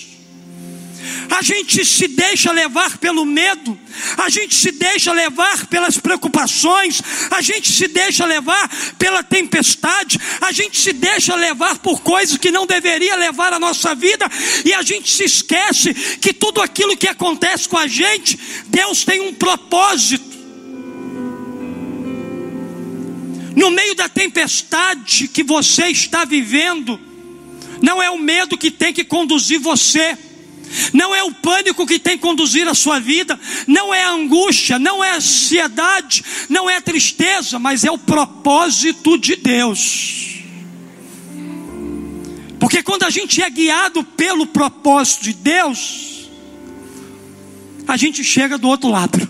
a 1.30 1.42
gente 1.42 1.84
se 1.84 2.08
deixa 2.08 2.50
levar 2.52 2.98
pelo 2.98 3.24
medo, 3.24 3.78
a 4.16 4.28
gente 4.28 4.54
se 4.54 4.72
deixa 4.72 5.12
levar 5.12 5.66
pelas 5.66 5.98
preocupações, 5.98 7.02
a 7.30 7.40
gente 7.40 7.70
se 7.70 7.88
deixa 7.88 8.24
levar 8.24 8.68
pela 8.98 9.22
tempestade, 9.22 10.18
a 10.40 10.50
gente 10.52 10.78
se 10.78 10.92
deixa 10.92 11.34
levar 11.34 11.78
por 11.78 12.00
coisas 12.00 12.38
que 12.38 12.50
não 12.50 12.66
deveria 12.66 13.16
levar 13.16 13.52
a 13.52 13.58
nossa 13.58 13.94
vida, 13.94 14.28
e 14.64 14.72
a 14.72 14.82
gente 14.82 15.10
se 15.10 15.24
esquece 15.24 15.94
que 15.94 16.32
tudo 16.32 16.60
aquilo 16.60 16.96
que 16.96 17.08
acontece 17.08 17.68
com 17.68 17.76
a 17.76 17.86
gente, 17.86 18.38
Deus 18.66 19.04
tem 19.04 19.20
um 19.20 19.34
propósito. 19.34 20.38
No 23.54 23.70
meio 23.70 23.94
da 23.94 24.08
tempestade 24.08 25.26
que 25.28 25.42
você 25.42 25.88
está 25.88 26.24
vivendo, 26.24 26.98
não 27.82 28.00
é 28.00 28.08
o 28.08 28.18
medo 28.18 28.56
que 28.56 28.70
tem 28.70 28.92
que 28.92 29.04
conduzir 29.04 29.58
você 29.58 30.16
não 30.92 31.14
é 31.14 31.22
o 31.22 31.32
pânico 31.32 31.86
que 31.86 31.98
tem 31.98 32.16
que 32.16 32.22
conduzir 32.22 32.68
a 32.68 32.74
sua 32.74 32.98
vida, 32.98 33.38
não 33.66 33.92
é 33.92 34.04
a 34.04 34.10
angústia, 34.10 34.78
não 34.78 35.02
é 35.02 35.12
a 35.12 35.16
ansiedade, 35.16 36.24
não 36.48 36.68
é 36.68 36.76
a 36.76 36.80
tristeza, 36.80 37.58
mas 37.58 37.84
é 37.84 37.90
o 37.90 37.98
propósito 37.98 39.18
de 39.18 39.36
Deus. 39.36 40.38
Porque 42.58 42.82
quando 42.82 43.04
a 43.04 43.10
gente 43.10 43.42
é 43.42 43.48
guiado 43.48 44.02
pelo 44.02 44.46
propósito 44.46 45.24
de 45.24 45.32
Deus, 45.32 46.28
a 47.86 47.96
gente 47.96 48.22
chega 48.24 48.58
do 48.58 48.68
outro 48.68 48.90
lado. 48.90 49.28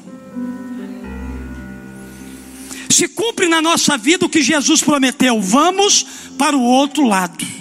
Se 2.88 3.07
cumpre 3.07 3.48
na 3.48 3.62
nossa 3.62 3.96
vida 3.96 4.27
o 4.27 4.29
que 4.29 4.42
Jesus 4.42 4.81
prometeu, 4.81 5.40
vamos 5.40 6.05
para 6.37 6.57
o 6.57 6.62
outro 6.62 7.05
lado. 7.05 7.58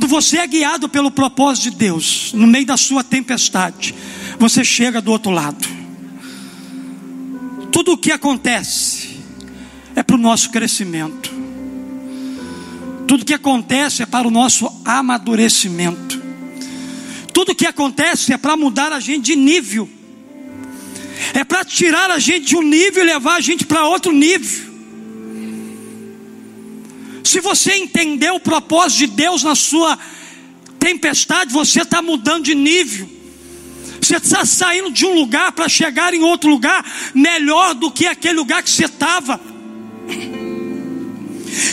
Quando 0.00 0.08
você 0.08 0.38
é 0.38 0.46
guiado 0.46 0.88
pelo 0.88 1.10
propósito 1.10 1.64
de 1.64 1.76
Deus, 1.76 2.32
no 2.32 2.46
meio 2.46 2.64
da 2.64 2.78
sua 2.78 3.04
tempestade, 3.04 3.94
você 4.38 4.64
chega 4.64 4.98
do 4.98 5.12
outro 5.12 5.30
lado. 5.30 5.68
Tudo 7.70 7.92
o 7.92 7.98
que 7.98 8.10
acontece 8.10 9.18
é 9.94 10.02
para 10.02 10.16
o 10.16 10.18
nosso 10.18 10.48
crescimento. 10.48 11.30
Tudo 13.06 13.20
o 13.20 13.24
que 13.26 13.34
acontece 13.34 14.02
é 14.02 14.06
para 14.06 14.26
o 14.26 14.30
nosso 14.30 14.72
amadurecimento. 14.86 16.18
Tudo 17.34 17.52
o 17.52 17.54
que 17.54 17.66
acontece 17.66 18.32
é 18.32 18.38
para 18.38 18.56
mudar 18.56 18.94
a 18.94 19.00
gente 19.00 19.26
de 19.26 19.36
nível. 19.36 19.86
É 21.34 21.44
para 21.44 21.62
tirar 21.62 22.10
a 22.10 22.18
gente 22.18 22.46
de 22.46 22.56
um 22.56 22.62
nível 22.62 23.02
e 23.02 23.06
levar 23.06 23.34
a 23.34 23.40
gente 23.42 23.66
para 23.66 23.84
outro 23.84 24.12
nível. 24.12 24.69
Se 27.30 27.38
você 27.38 27.74
entender 27.74 28.32
o 28.32 28.40
propósito 28.40 28.98
de 28.98 29.06
Deus 29.06 29.44
na 29.44 29.54
sua 29.54 29.96
tempestade, 30.80 31.52
você 31.52 31.82
está 31.82 32.02
mudando 32.02 32.42
de 32.42 32.56
nível. 32.56 33.08
Você 34.02 34.16
está 34.16 34.44
saindo 34.44 34.90
de 34.90 35.06
um 35.06 35.14
lugar 35.14 35.52
para 35.52 35.68
chegar 35.68 36.12
em 36.12 36.24
outro 36.24 36.50
lugar 36.50 36.84
melhor 37.14 37.76
do 37.76 37.88
que 37.88 38.04
aquele 38.04 38.34
lugar 38.34 38.64
que 38.64 38.70
você 38.70 38.86
estava. 38.86 39.40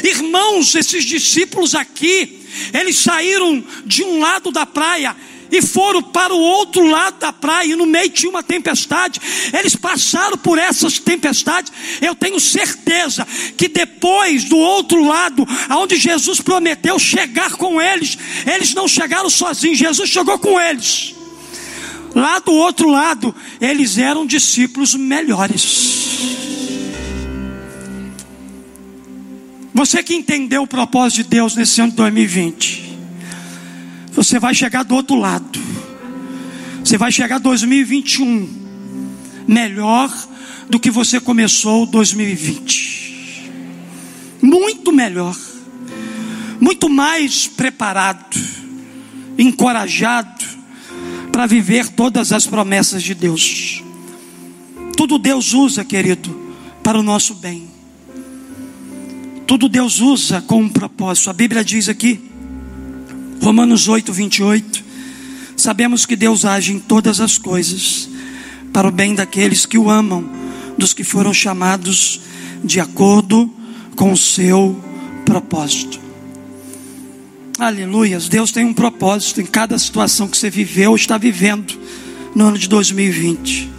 Irmãos, 0.03 0.75
esses 0.75 1.03
discípulos 1.03 1.73
aqui, 1.73 2.39
eles 2.71 2.99
saíram 2.99 3.65
de 3.83 4.03
um 4.03 4.19
lado 4.19 4.51
da 4.51 4.63
praia 4.63 5.15
e 5.51 5.61
foram 5.61 6.01
para 6.01 6.33
o 6.33 6.39
outro 6.39 6.87
lado 6.87 7.19
da 7.19 7.31
praia, 7.33 7.73
e 7.73 7.75
no 7.75 7.85
meio 7.85 8.09
tinha 8.09 8.29
uma 8.29 8.43
tempestade. 8.43 9.19
Eles 9.53 9.75
passaram 9.75 10.37
por 10.37 10.57
essas 10.57 10.99
tempestades. 10.99 11.71
Eu 12.01 12.15
tenho 12.15 12.39
certeza 12.39 13.27
que 13.57 13.67
depois 13.67 14.45
do 14.45 14.57
outro 14.57 15.03
lado, 15.03 15.47
aonde 15.69 15.97
Jesus 15.97 16.41
prometeu 16.41 16.99
chegar 16.99 17.51
com 17.51 17.81
eles, 17.81 18.17
eles 18.45 18.73
não 18.73 18.87
chegaram 18.87 19.29
sozinhos, 19.29 19.77
Jesus 19.77 20.09
chegou 20.09 20.37
com 20.39 20.59
eles. 20.59 21.15
Lá 22.15 22.39
do 22.39 22.51
outro 22.53 22.89
lado, 22.89 23.35
eles 23.61 23.97
eram 23.97 24.25
discípulos 24.25 24.95
melhores. 24.95 26.07
Você 29.77 30.01
que 30.01 30.15
entendeu 30.15 30.63
o 30.63 30.67
propósito 30.67 31.17
de 31.17 31.29
Deus 31.29 31.55
nesse 31.55 31.79
ano 31.79 31.91
de 31.91 31.97
2020, 31.97 32.86
você 34.17 34.39
vai 34.39 34.55
chegar 34.55 34.83
do 34.83 34.95
outro 34.95 35.15
lado. 35.15 35.59
Você 36.83 36.97
vai 36.97 37.11
chegar 37.11 37.37
2021 37.37 38.49
melhor 39.47 40.11
do 40.67 40.79
que 40.79 40.89
você 40.89 41.19
começou 41.19 41.85
2020. 41.85 43.51
Muito 44.41 44.91
melhor. 44.91 45.37
Muito 46.59 46.89
mais 46.89 47.45
preparado, 47.45 48.35
encorajado 49.37 50.43
para 51.31 51.45
viver 51.45 51.87
todas 51.89 52.31
as 52.33 52.47
promessas 52.47 53.03
de 53.03 53.13
Deus. 53.13 53.83
Tudo 54.95 55.19
Deus 55.19 55.53
usa, 55.53 55.85
querido, 55.85 56.55
para 56.81 56.99
o 56.99 57.03
nosso 57.03 57.35
bem. 57.35 57.67
Tudo 59.45 59.69
Deus 59.69 59.99
usa 59.99 60.41
com 60.41 60.63
um 60.63 60.69
propósito. 60.69 61.29
A 61.29 61.33
Bíblia 61.33 61.63
diz 61.63 61.87
aqui 61.87 62.27
Romanos 63.41 63.87
8, 63.87 64.11
28. 64.11 64.83
Sabemos 65.55 66.05
que 66.05 66.15
Deus 66.15 66.45
age 66.45 66.73
em 66.73 66.79
todas 66.79 67.19
as 67.19 67.37
coisas 67.37 68.09
para 68.73 68.87
o 68.87 68.91
bem 68.91 69.15
daqueles 69.15 69.65
que 69.65 69.77
o 69.77 69.89
amam, 69.89 70.29
dos 70.77 70.93
que 70.93 71.03
foram 71.03 71.33
chamados 71.33 72.21
de 72.63 72.79
acordo 72.79 73.51
com 73.95 74.11
o 74.11 74.17
seu 74.17 74.79
propósito. 75.25 75.99
Aleluias, 77.57 78.29
Deus 78.29 78.51
tem 78.51 78.65
um 78.65 78.73
propósito 78.73 79.41
em 79.41 79.45
cada 79.45 79.79
situação 79.79 80.27
que 80.27 80.37
você 80.37 80.49
viveu 80.49 80.91
ou 80.91 80.95
está 80.95 81.17
vivendo 81.17 81.73
no 82.35 82.45
ano 82.45 82.57
de 82.57 82.67
2020. 82.67 83.69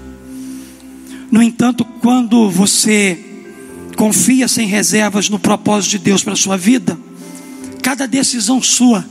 No 1.31 1.43
entanto, 1.43 1.85
quando 1.85 2.51
você 2.51 3.25
confia 3.97 4.49
sem 4.49 4.67
reservas 4.67 5.29
no 5.29 5.39
propósito 5.39 5.93
de 5.93 5.99
Deus 5.99 6.25
para 6.25 6.33
a 6.33 6.37
sua 6.37 6.57
vida, 6.57 6.99
cada 7.83 8.07
decisão 8.07 8.61
sua 8.61 9.05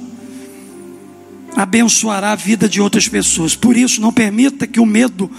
abençoará 1.57 2.33
a 2.33 2.35
vida 2.35 2.69
de 2.69 2.79
outras 2.79 3.07
pessoas. 3.07 3.55
Por 3.55 3.75
isso, 3.75 3.99
não 3.99 4.13
permita 4.13 4.67
que 4.67 4.79
o 4.79 4.85
medo 4.85 5.29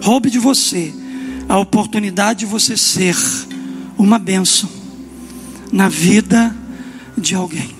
roube 0.00 0.30
de 0.30 0.38
você 0.38 0.94
a 1.48 1.58
oportunidade 1.58 2.40
de 2.40 2.46
você 2.46 2.76
ser 2.76 3.16
uma 3.98 4.16
bênção 4.16 4.70
na 5.72 5.88
vida 5.88 6.56
de 7.18 7.34
alguém. 7.34 7.74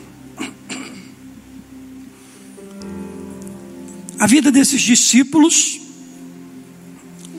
A 4.19 4.27
vida 4.27 4.51
desses 4.51 4.83
discípulos, 4.83 5.81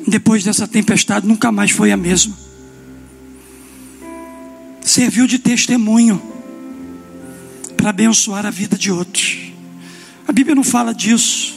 depois 0.07 0.41
dessa 0.41 0.65
tempestade, 0.65 1.27
nunca 1.27 1.51
mais 1.51 1.71
foi 1.71 1.91
a 1.91 1.97
mesma. 1.97 2.33
Serviu 4.81 5.27
de 5.27 5.37
testemunho 5.37 6.21
para 7.75 7.89
abençoar 7.89 8.45
a 8.45 8.51
vida 8.51 8.77
de 8.77 8.89
outros. 8.89 9.44
A 10.27 10.31
Bíblia 10.31 10.55
não 10.55 10.63
fala 10.63 10.93
disso, 10.93 11.55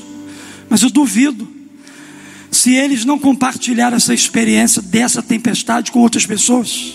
mas 0.68 0.82
eu 0.82 0.90
duvido. 0.90 1.48
Se 2.50 2.72
eles 2.74 3.04
não 3.04 3.18
compartilharam 3.18 3.96
essa 3.96 4.12
experiência 4.12 4.82
dessa 4.82 5.22
tempestade 5.22 5.92
com 5.92 6.00
outras 6.00 6.26
pessoas. 6.26 6.94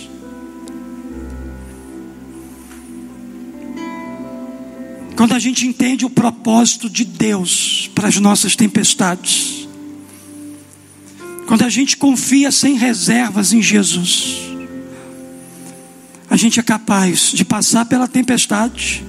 Quando 5.15 5.33
a 5.33 5.39
gente 5.39 5.65
entende 5.67 6.05
o 6.05 6.09
propósito 6.09 6.89
de 6.89 7.05
Deus 7.05 7.89
para 7.93 8.07
as 8.07 8.17
nossas 8.17 8.55
tempestades, 8.55 9.67
quando 11.47 11.63
a 11.63 11.69
gente 11.69 11.97
confia 11.97 12.51
sem 12.51 12.75
reservas 12.75 13.53
em 13.53 13.61
Jesus, 13.61 14.39
a 16.29 16.35
gente 16.35 16.59
é 16.59 16.63
capaz 16.63 17.31
de 17.31 17.45
passar 17.45 17.85
pela 17.85 18.07
tempestade 18.07 19.03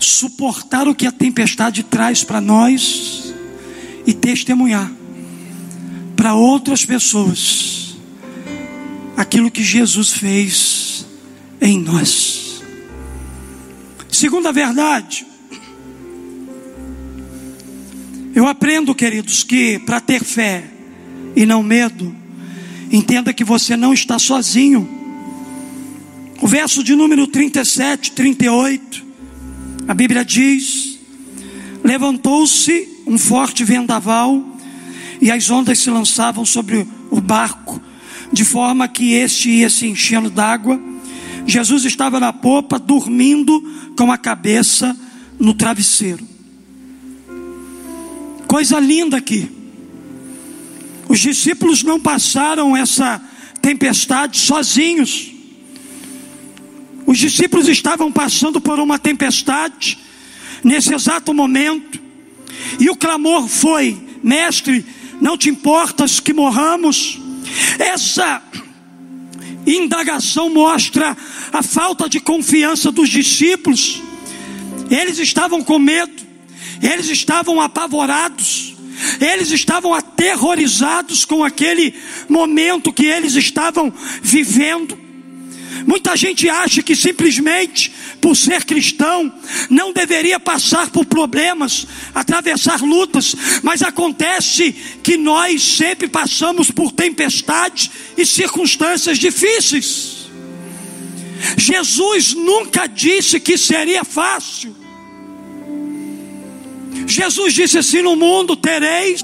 suportar 0.00 0.88
o 0.88 0.94
que 0.94 1.06
a 1.06 1.12
tempestade 1.12 1.82
traz 1.82 2.24
para 2.24 2.40
nós 2.40 3.34
e 4.06 4.14
testemunhar 4.14 4.90
para 6.16 6.34
outras 6.34 6.84
pessoas 6.84 7.96
aquilo 9.16 9.50
que 9.50 9.62
Jesus 9.62 10.10
fez 10.10 11.06
em 11.60 11.78
nós. 11.78 12.62
Segunda 14.10 14.52
verdade, 14.52 15.26
eu 18.34 18.46
aprendo, 18.46 18.94
queridos, 18.94 19.42
que 19.42 19.78
para 19.80 20.00
ter 20.00 20.24
fé 20.24 20.64
e 21.36 21.44
não 21.44 21.62
medo, 21.62 22.14
entenda 22.90 23.32
que 23.32 23.44
você 23.44 23.76
não 23.76 23.92
está 23.92 24.18
sozinho. 24.18 24.88
O 26.40 26.46
verso 26.46 26.82
de 26.82 26.94
número 26.94 27.26
37, 27.26 28.12
38 28.12 29.09
a 29.90 29.94
Bíblia 29.94 30.24
diz: 30.24 31.00
levantou-se 31.82 33.02
um 33.08 33.18
forte 33.18 33.64
vendaval 33.64 34.40
e 35.20 35.32
as 35.32 35.50
ondas 35.50 35.80
se 35.80 35.90
lançavam 35.90 36.46
sobre 36.46 36.86
o 37.10 37.20
barco, 37.20 37.82
de 38.32 38.44
forma 38.44 38.86
que 38.86 39.14
este 39.14 39.50
ia 39.50 39.68
se 39.68 39.88
enchendo 39.88 40.30
d'água. 40.30 40.80
Jesus 41.44 41.84
estava 41.84 42.20
na 42.20 42.32
popa, 42.32 42.78
dormindo 42.78 43.60
com 43.96 44.12
a 44.12 44.16
cabeça 44.16 44.96
no 45.40 45.54
travesseiro. 45.54 46.24
Coisa 48.46 48.78
linda 48.78 49.16
aqui. 49.16 49.50
Os 51.08 51.18
discípulos 51.18 51.82
não 51.82 51.98
passaram 51.98 52.76
essa 52.76 53.20
tempestade 53.60 54.38
sozinhos. 54.38 55.32
Os 57.10 57.18
discípulos 57.18 57.66
estavam 57.66 58.12
passando 58.12 58.60
por 58.60 58.78
uma 58.78 58.96
tempestade 58.96 59.98
nesse 60.62 60.94
exato 60.94 61.34
momento, 61.34 62.00
e 62.78 62.88
o 62.88 62.94
clamor 62.94 63.48
foi: 63.48 64.00
Mestre, 64.22 64.86
não 65.20 65.36
te 65.36 65.48
importas 65.48 66.20
que 66.20 66.32
morramos? 66.32 67.18
Essa 67.80 68.40
indagação 69.66 70.50
mostra 70.50 71.16
a 71.52 71.64
falta 71.64 72.08
de 72.08 72.20
confiança 72.20 72.92
dos 72.92 73.08
discípulos. 73.08 74.00
Eles 74.88 75.18
estavam 75.18 75.64
com 75.64 75.80
medo, 75.80 76.22
eles 76.80 77.08
estavam 77.08 77.60
apavorados, 77.60 78.76
eles 79.20 79.50
estavam 79.50 79.92
aterrorizados 79.92 81.24
com 81.24 81.42
aquele 81.42 81.92
momento 82.28 82.92
que 82.92 83.06
eles 83.06 83.34
estavam 83.34 83.92
vivendo. 84.22 85.09
Muita 85.86 86.16
gente 86.16 86.48
acha 86.48 86.82
que 86.82 86.94
simplesmente 86.94 87.92
por 88.20 88.36
ser 88.36 88.64
cristão 88.64 89.32
não 89.68 89.92
deveria 89.92 90.38
passar 90.38 90.90
por 90.90 91.04
problemas, 91.04 91.86
atravessar 92.14 92.80
lutas, 92.82 93.34
mas 93.62 93.82
acontece 93.82 94.72
que 95.02 95.16
nós 95.16 95.62
sempre 95.62 96.08
passamos 96.08 96.70
por 96.70 96.92
tempestades 96.92 97.90
e 98.16 98.26
circunstâncias 98.26 99.18
difíceis. 99.18 100.28
Jesus 101.56 102.34
nunca 102.34 102.86
disse 102.86 103.40
que 103.40 103.56
seria 103.56 104.04
fácil. 104.04 104.76
Jesus 107.06 107.54
disse 107.54 107.78
assim: 107.78 108.02
no 108.02 108.14
mundo 108.16 108.54
tereis, 108.56 109.22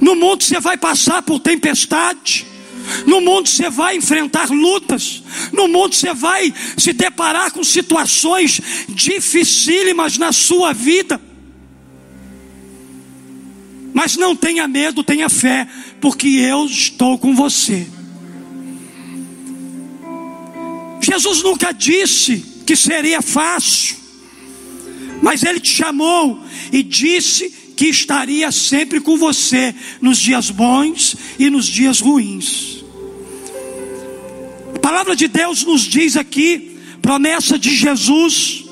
no 0.00 0.14
mundo 0.14 0.42
você 0.42 0.60
vai 0.60 0.76
passar 0.76 1.22
por 1.22 1.40
tempestade. 1.40 2.53
No 3.06 3.20
mundo 3.20 3.48
você 3.48 3.70
vai 3.70 3.96
enfrentar 3.96 4.50
lutas, 4.50 5.22
no 5.52 5.68
mundo 5.68 5.94
você 5.94 6.12
vai 6.12 6.52
se 6.76 6.92
deparar 6.92 7.50
com 7.52 7.64
situações 7.64 8.60
dificílimas 8.88 10.18
na 10.18 10.32
sua 10.32 10.72
vida. 10.72 11.20
Mas 13.92 14.16
não 14.16 14.34
tenha 14.34 14.66
medo, 14.66 15.04
tenha 15.04 15.28
fé, 15.28 15.68
porque 16.00 16.28
eu 16.28 16.66
estou 16.66 17.16
com 17.16 17.34
você. 17.34 17.86
Jesus 21.00 21.42
nunca 21.42 21.70
disse 21.72 22.44
que 22.66 22.74
seria 22.74 23.20
fácil, 23.22 23.96
Mas 25.22 25.42
Ele 25.42 25.60
te 25.60 25.70
chamou 25.70 26.42
e 26.72 26.82
disse 26.82 27.63
que 27.76 27.86
estaria 27.86 28.50
sempre 28.52 29.00
com 29.00 29.16
você 29.16 29.74
nos 30.00 30.18
dias 30.18 30.50
bons 30.50 31.16
e 31.38 31.50
nos 31.50 31.66
dias 31.66 32.00
ruins. 32.00 32.84
A 34.74 34.78
palavra 34.78 35.16
de 35.16 35.28
Deus 35.28 35.64
nos 35.64 35.82
diz 35.82 36.16
aqui, 36.16 36.78
promessa 37.00 37.58
de 37.58 37.74
Jesus: 37.74 38.64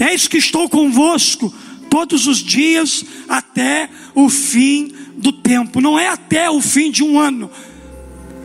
Eis 0.00 0.28
que 0.28 0.38
estou 0.38 0.68
convosco 0.68 1.52
todos 1.88 2.26
os 2.26 2.38
dias 2.38 3.04
até 3.28 3.88
o 4.14 4.28
fim 4.28 4.92
do 5.16 5.32
tempo. 5.32 5.80
Não 5.80 5.98
é 5.98 6.08
até 6.08 6.50
o 6.50 6.60
fim 6.60 6.90
de 6.90 7.02
um 7.02 7.18
ano, 7.18 7.50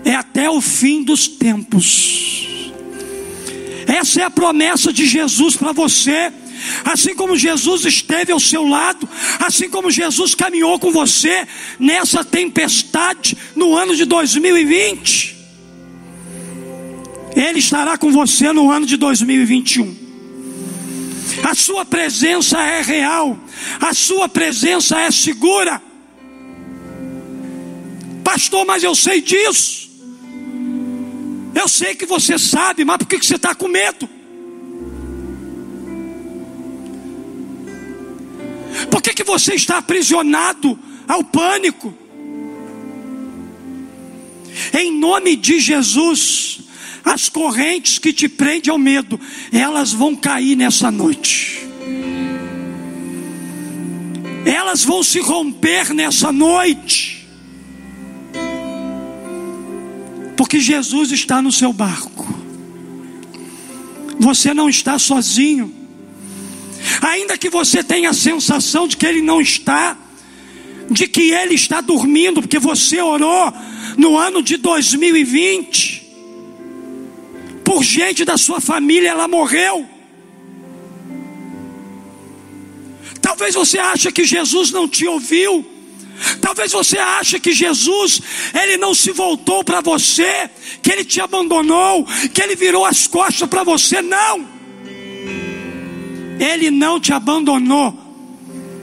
é 0.04 0.16
até 0.16 0.50
o 0.50 0.62
fim 0.62 1.04
dos 1.04 1.28
tempos. 1.28 2.48
Essa 3.88 4.22
é 4.22 4.24
a 4.24 4.30
promessa 4.30 4.94
de 4.94 5.06
Jesus 5.06 5.56
para 5.56 5.72
você. 5.72 6.32
Assim 6.86 7.16
como 7.16 7.38
Jesus 7.38 7.86
esteve 7.86 8.32
ao 8.32 8.40
seu 8.40 8.66
lado, 8.66 9.08
assim 9.40 9.70
como 9.70 9.92
Jesus 9.92 10.36
caminhou 10.36 10.80
com 10.80 10.92
você 10.92 11.48
nessa 11.80 12.24
tempestade 12.24 13.38
no 13.56 13.76
ano 13.76 13.96
de 13.96 14.06
2020, 14.06 15.38
Ele 17.36 17.60
estará 17.60 17.98
com 17.98 18.12
você 18.12 18.52
no 18.52 18.70
ano 18.70 18.86
de 18.86 18.98
2021. 18.98 20.04
A 21.44 21.56
sua 21.56 21.86
presença 21.86 22.60
é 22.62 22.82
real, 22.82 23.38
a 23.80 23.94
sua 23.94 24.30
presença 24.30 25.00
é 25.00 25.12
segura. 25.12 25.82
Pastor, 28.24 28.66
mas 28.66 28.84
eu 28.84 28.96
sei 28.96 29.22
disso. 29.22 29.84
Eu 31.54 31.68
sei 31.68 31.94
que 31.96 32.06
você 32.06 32.40
sabe, 32.40 32.84
mas 32.84 32.98
por 32.98 33.08
que 33.08 33.18
você 33.18 33.36
está 33.36 33.54
com 33.54 33.68
medo? 33.68 34.10
Por 38.90 39.02
que, 39.02 39.14
que 39.14 39.24
você 39.24 39.56
está 39.56 39.78
aprisionado 39.78 40.78
ao 41.08 41.24
pânico? 41.24 41.94
Em 44.74 44.92
nome 44.98 45.36
de 45.36 45.60
Jesus, 45.60 46.62
as 47.04 47.28
correntes 47.28 47.98
que 47.98 48.14
te 48.14 48.30
prendem 48.30 48.72
ao 48.72 48.78
medo, 48.78 49.20
elas 49.52 49.92
vão 49.92 50.16
cair 50.16 50.56
nessa 50.56 50.90
noite. 50.90 51.68
Elas 54.46 54.84
vão 54.84 55.04
se 55.04 55.20
romper 55.20 55.94
nessa 55.94 56.32
noite. 56.32 57.28
Porque 60.36 60.60
Jesus 60.60 61.12
está 61.12 61.42
no 61.42 61.52
seu 61.52 61.72
barco. 61.72 62.28
Você 64.20 64.54
não 64.54 64.70
está 64.70 64.98
sozinho. 65.00 65.83
Ainda 67.04 67.38
que 67.38 67.50
você 67.50 67.84
tenha 67.84 68.12
a 68.12 68.14
sensação 68.14 68.88
de 68.88 68.96
que 68.96 69.06
ele 69.06 69.22
não 69.22 69.42
está, 69.42 69.98
de 70.90 71.06
que 71.06 71.32
ele 71.32 71.54
está 71.54 71.82
dormindo, 71.82 72.42
porque 72.42 72.58
você 72.58 73.02
orou 73.02 73.54
no 73.98 74.18
ano 74.18 74.42
de 74.42 74.56
2020 74.56 76.02
por 77.66 77.84
gente 77.84 78.24
da 78.24 78.38
sua 78.38 78.62
família, 78.62 79.10
ela 79.10 79.28
morreu. 79.28 79.86
Talvez 83.22 83.54
você 83.54 83.80
ache 83.80 84.10
que 84.10 84.24
Jesus 84.24 84.72
não 84.72 84.88
te 84.88 85.06
ouviu. 85.06 85.66
Talvez 86.40 86.72
você 86.72 86.98
ache 86.98 87.38
que 87.38 87.52
Jesus, 87.52 88.22
ele 88.54 88.78
não 88.78 88.94
se 88.94 89.12
voltou 89.12 89.62
para 89.62 89.82
você, 89.82 90.50
que 90.82 90.90
ele 90.90 91.04
te 91.04 91.20
abandonou, 91.20 92.06
que 92.34 92.42
ele 92.42 92.56
virou 92.56 92.86
as 92.86 93.08
costas 93.08 93.50
para 93.50 93.64
você. 93.64 94.02
Não. 94.02 94.53
Ele 96.40 96.72
não 96.72 97.00
te 97.00 97.14
abandonou. 97.14 98.00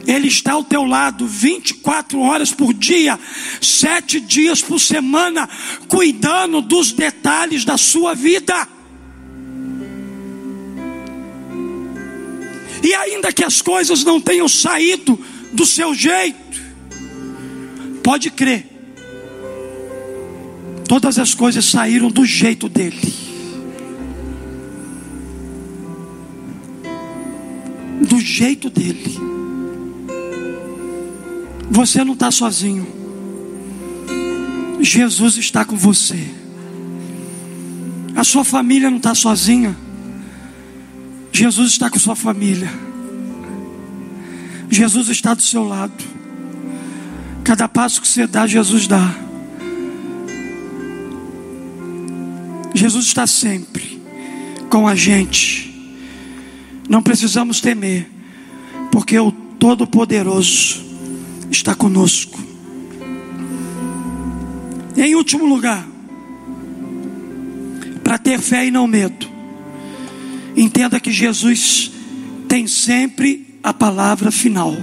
Ele 0.07 0.29
está 0.29 0.53
ao 0.53 0.65
teu 0.65 0.85
lado 0.85 1.27
24 1.27 2.19
horas 2.21 2.51
por 2.51 2.73
dia, 2.73 3.19
sete 3.61 4.19
dias 4.19 4.61
por 4.63 4.81
semana, 4.81 5.49
cuidando 5.87 6.61
dos 6.61 6.91
detalhes 6.91 7.65
da 7.65 7.77
sua 7.77 8.15
vida. 8.15 8.67
E 12.83 12.95
ainda 12.95 13.31
que 13.31 13.45
as 13.45 13.61
coisas 13.61 14.03
não 14.03 14.21
tenham 14.21 14.49
saído 14.49 15.19
do 15.53 15.67
seu 15.67 15.95
jeito, 15.95 16.51
Pode 18.03 18.31
crer. 18.31 18.67
Todas 20.89 21.19
as 21.19 21.35
coisas 21.35 21.65
saíram 21.65 22.11
do 22.11 22.25
jeito 22.25 22.69
dele. 22.69 23.30
Jeito 28.31 28.71
dele. 28.71 29.19
Você 31.71 32.03
não 32.05 32.15
está 32.15 32.31
sozinho. 32.31 32.87
Jesus 34.81 35.37
está 35.37 35.65
com 35.65 35.77
você. 35.77 36.19
A 38.17 38.25
sua 38.25 38.45
família 38.45 38.91
não 38.91 38.97
está 38.97 39.15
sozinha. 39.15 39.77
Jesus 41.33 41.73
está 41.73 41.91
com 41.91 41.99
sua 41.99 42.17
família. 42.17 42.71
Jesus 44.69 45.09
está 45.09 45.35
do 45.35 45.43
seu 45.43 45.65
lado. 45.65 46.05
Cada 47.45 47.69
passo 47.69 48.01
que 48.01 48.09
você 48.09 48.27
dá, 48.27 48.47
Jesus 48.47 48.87
dá. 48.87 49.15
Jesus 52.75 53.07
está 53.07 53.27
sempre 53.27 54.01
com 54.71 54.87
a 54.87 54.95
gente. 54.95 55.71
Não 56.89 57.03
precisamos 57.03 57.61
temer, 57.61 58.09
porque 58.91 59.19
o 59.19 59.31
Todo-Poderoso 59.31 60.83
está 61.51 61.75
conosco. 61.75 62.39
Em 64.97 65.15
último 65.15 65.47
lugar, 65.47 65.87
para 68.03 68.19
ter 68.19 68.39
fé 68.41 68.67
e 68.67 68.71
não 68.71 68.87
medo, 68.87 69.29
entenda 70.57 70.99
que 70.99 71.13
Jesus 71.13 71.91
tem 72.49 72.67
sempre 72.67 73.59
a 73.63 73.73
palavra 73.73 74.31
final. 74.31 74.77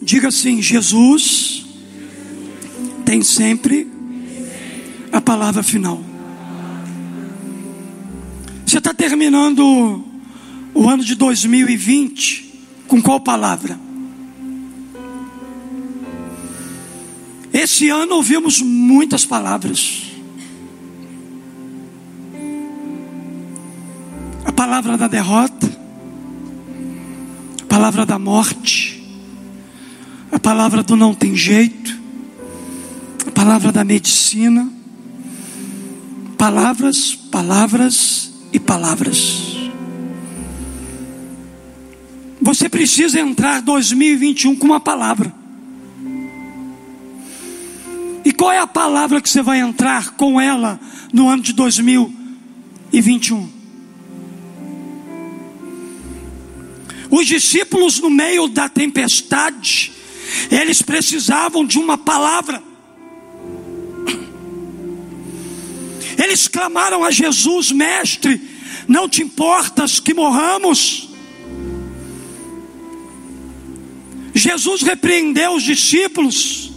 Diga 0.00 0.28
assim: 0.28 0.62
Jesus 0.62 1.66
tem 3.04 3.22
sempre 3.22 3.86
a 5.12 5.20
palavra 5.20 5.62
final. 5.62 6.09
Você 8.70 8.78
está 8.78 8.94
terminando 8.94 10.04
o 10.72 10.88
ano 10.88 11.02
de 11.02 11.16
2020 11.16 12.54
com 12.86 13.02
qual 13.02 13.18
palavra? 13.18 13.76
Esse 17.52 17.88
ano 17.88 18.14
ouvimos 18.14 18.62
muitas 18.62 19.26
palavras. 19.26 20.12
A 24.44 24.52
palavra 24.52 24.96
da 24.96 25.08
derrota, 25.08 25.68
a 27.62 27.66
palavra 27.66 28.06
da 28.06 28.20
morte, 28.20 29.02
a 30.30 30.38
palavra 30.38 30.84
do 30.84 30.94
não 30.94 31.12
tem 31.12 31.34
jeito, 31.34 31.98
a 33.26 33.32
palavra 33.32 33.72
da 33.72 33.82
medicina, 33.82 34.72
palavras, 36.38 37.16
palavras 37.16 38.29
e 38.52 38.58
palavras. 38.58 39.60
Você 42.40 42.68
precisa 42.68 43.20
entrar 43.20 43.60
2021 43.60 44.56
com 44.56 44.66
uma 44.66 44.80
palavra. 44.80 45.32
E 48.24 48.32
qual 48.32 48.52
é 48.52 48.58
a 48.58 48.66
palavra 48.66 49.20
que 49.20 49.28
você 49.28 49.42
vai 49.42 49.60
entrar 49.60 50.12
com 50.12 50.40
ela 50.40 50.80
no 51.12 51.28
ano 51.28 51.42
de 51.42 51.52
2021? 51.52 53.60
Os 57.10 57.26
discípulos, 57.26 57.98
no 57.98 58.08
meio 58.08 58.48
da 58.48 58.68
tempestade, 58.68 59.92
eles 60.50 60.80
precisavam 60.80 61.64
de 61.64 61.78
uma 61.78 61.98
palavra. 61.98 62.62
Eles 66.22 66.48
clamaram 66.48 67.04
a 67.04 67.10
Jesus, 67.10 67.72
mestre, 67.72 68.40
não 68.86 69.08
te 69.08 69.22
importas 69.22 69.98
que 69.98 70.12
morramos? 70.12 71.08
Jesus 74.34 74.82
repreendeu 74.82 75.54
os 75.54 75.62
discípulos, 75.62 76.72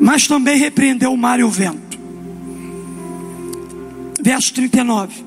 mas 0.00 0.26
também 0.26 0.58
repreendeu 0.58 1.12
o 1.12 1.16
mar 1.16 1.40
e 1.40 1.44
o 1.44 1.50
vento. 1.50 1.98
Verso 4.20 4.52
39. 4.52 5.24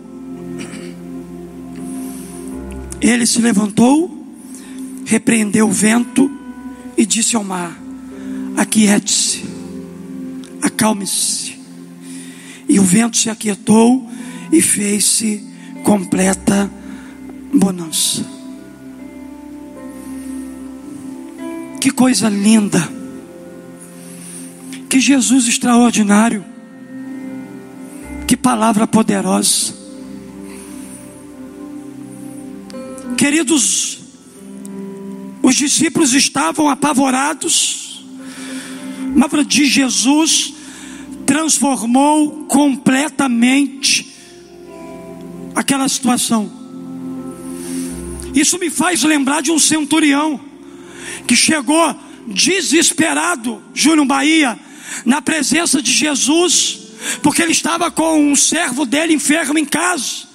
Ele 3.02 3.26
se 3.26 3.40
levantou 3.40 4.20
repreendeu 5.10 5.68
o 5.68 5.72
vento 5.72 6.30
e 6.96 7.04
disse 7.04 7.36
ao 7.36 7.44
mar: 7.44 7.76
Aquiete-se, 8.56 9.44
acalme-se. 10.62 11.59
E 12.70 12.80
o 12.80 12.84
vento 12.84 13.18
se 13.18 13.32
aquietou 13.32 14.08
e 14.52 14.62
fez-se 14.62 15.44
completa 15.84 16.70
bonança. 17.52 18.24
Que 21.82 21.90
coisa 21.90 22.30
linda! 22.30 22.88
Que 24.88 25.00
Jesus 25.00 25.48
extraordinário! 25.48 26.46
Que 28.28 28.38
palavra 28.38 28.86
poderosa! 28.86 29.74
Queridos, 33.18 34.00
os 35.42 35.56
discípulos 35.56 36.14
estavam 36.14 36.70
apavorados, 36.70 38.06
mas 39.16 39.48
de 39.48 39.66
Jesus 39.66 40.54
transformou 41.30 42.46
completamente 42.46 44.16
aquela 45.54 45.88
situação. 45.88 46.52
Isso 48.34 48.58
me 48.58 48.72
faz 48.72 49.04
lembrar 49.04 49.44
de 49.44 49.52
um 49.52 49.60
centurião 49.60 50.42
que 51.28 51.36
chegou 51.36 51.96
desesperado, 52.26 53.62
Júnior 53.76 54.08
Bahia, 54.08 54.60
na 55.06 55.22
presença 55.22 55.84
de 55.84 55.92
Jesus, 55.92 56.80
porque 57.22 57.44
ele 57.44 57.52
estava 57.52 57.92
com 57.92 58.32
um 58.32 58.36
servo 58.36 58.84
dele 58.84 59.14
enfermo 59.14 59.60
em 59.60 59.66
casa. 59.66 60.28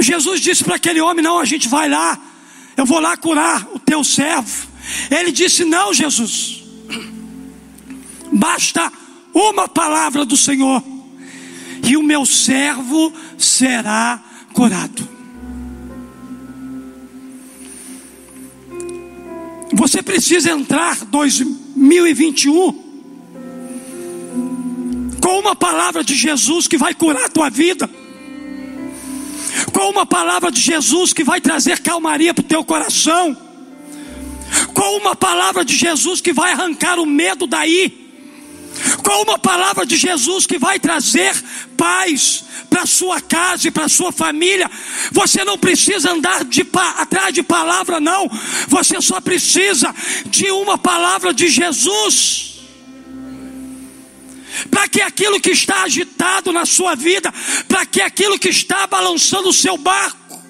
Jesus 0.00 0.40
disse 0.40 0.64
para 0.64 0.74
aquele 0.74 1.00
homem: 1.00 1.22
Não, 1.22 1.38
a 1.38 1.44
gente 1.44 1.68
vai 1.68 1.88
lá, 1.88 2.20
eu 2.76 2.84
vou 2.84 2.98
lá 2.98 3.16
curar 3.16 3.68
o 3.72 3.78
teu 3.78 4.02
servo. 4.02 4.66
Ele 5.08 5.30
disse: 5.30 5.64
Não, 5.64 5.94
Jesus, 5.94 6.61
basta 8.32 8.90
uma 9.34 9.68
palavra 9.68 10.24
do 10.24 10.36
Senhor, 10.36 10.82
e 11.86 11.96
o 11.96 12.02
meu 12.02 12.24
servo 12.24 13.12
será 13.38 14.22
curado. 14.52 15.08
Você 19.74 20.02
precisa 20.02 20.50
entrar 20.50 21.04
2021 21.06 22.92
com 25.20 25.38
uma 25.38 25.56
palavra 25.56 26.04
de 26.04 26.14
Jesus 26.14 26.68
que 26.68 26.76
vai 26.76 26.94
curar 26.94 27.24
a 27.24 27.28
tua 27.28 27.48
vida. 27.48 27.88
Com 29.72 29.90
uma 29.90 30.04
palavra 30.04 30.50
de 30.50 30.60
Jesus 30.60 31.12
que 31.12 31.24
vai 31.24 31.40
trazer 31.40 31.80
calmaria 31.80 32.34
para 32.34 32.42
o 32.42 32.46
teu 32.46 32.64
coração. 32.64 33.36
Com 34.74 34.98
uma 34.98 35.16
palavra 35.16 35.64
de 35.64 35.74
Jesus 35.74 36.20
que 36.20 36.32
vai 36.32 36.52
arrancar 36.52 36.98
o 36.98 37.06
medo 37.06 37.46
daí 37.46 38.01
com 39.02 39.22
uma 39.22 39.38
palavra 39.38 39.84
de 39.84 39.96
Jesus 39.96 40.46
que 40.46 40.58
vai 40.58 40.78
trazer 40.78 41.34
paz 41.76 42.44
para 42.68 42.86
sua 42.86 43.20
casa 43.20 43.68
e 43.68 43.70
para 43.70 43.88
sua 43.88 44.10
família. 44.10 44.70
Você 45.10 45.44
não 45.44 45.58
precisa 45.58 46.12
andar 46.12 46.44
de 46.44 46.66
atrás 46.96 47.34
de 47.34 47.42
palavra, 47.42 48.00
não. 48.00 48.28
Você 48.68 49.00
só 49.00 49.20
precisa 49.20 49.94
de 50.26 50.50
uma 50.50 50.78
palavra 50.78 51.34
de 51.34 51.48
Jesus. 51.48 52.50
Para 54.70 54.86
que 54.88 55.00
aquilo 55.00 55.40
que 55.40 55.50
está 55.50 55.82
agitado 55.82 56.52
na 56.52 56.64
sua 56.66 56.94
vida, 56.94 57.32
para 57.68 57.84
que 57.86 58.00
aquilo 58.00 58.38
que 58.38 58.48
está 58.48 58.86
balançando 58.86 59.48
o 59.48 59.52
seu 59.52 59.76
barco, 59.76 60.42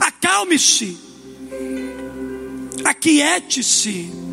acalme-se, 0.00 0.98
aquiete-se 2.84 4.23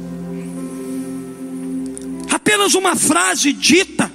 apenas 2.32 2.74
uma 2.74 2.96
frase 2.96 3.52
dita, 3.54 4.12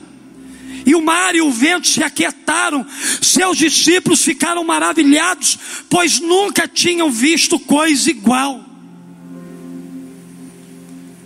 e 0.85 0.95
o 0.95 1.03
mar 1.03 1.35
e 1.35 1.41
o 1.41 1.51
vento 1.51 1.87
se 1.87 2.03
aquietaram, 2.03 2.87
seus 3.21 3.59
discípulos 3.59 4.23
ficaram 4.23 4.65
maravilhados, 4.65 5.59
pois 5.91 6.21
nunca 6.21 6.69
tinham 6.69 7.11
visto 7.11 7.59
coisa 7.59 8.09
igual. 8.09 8.65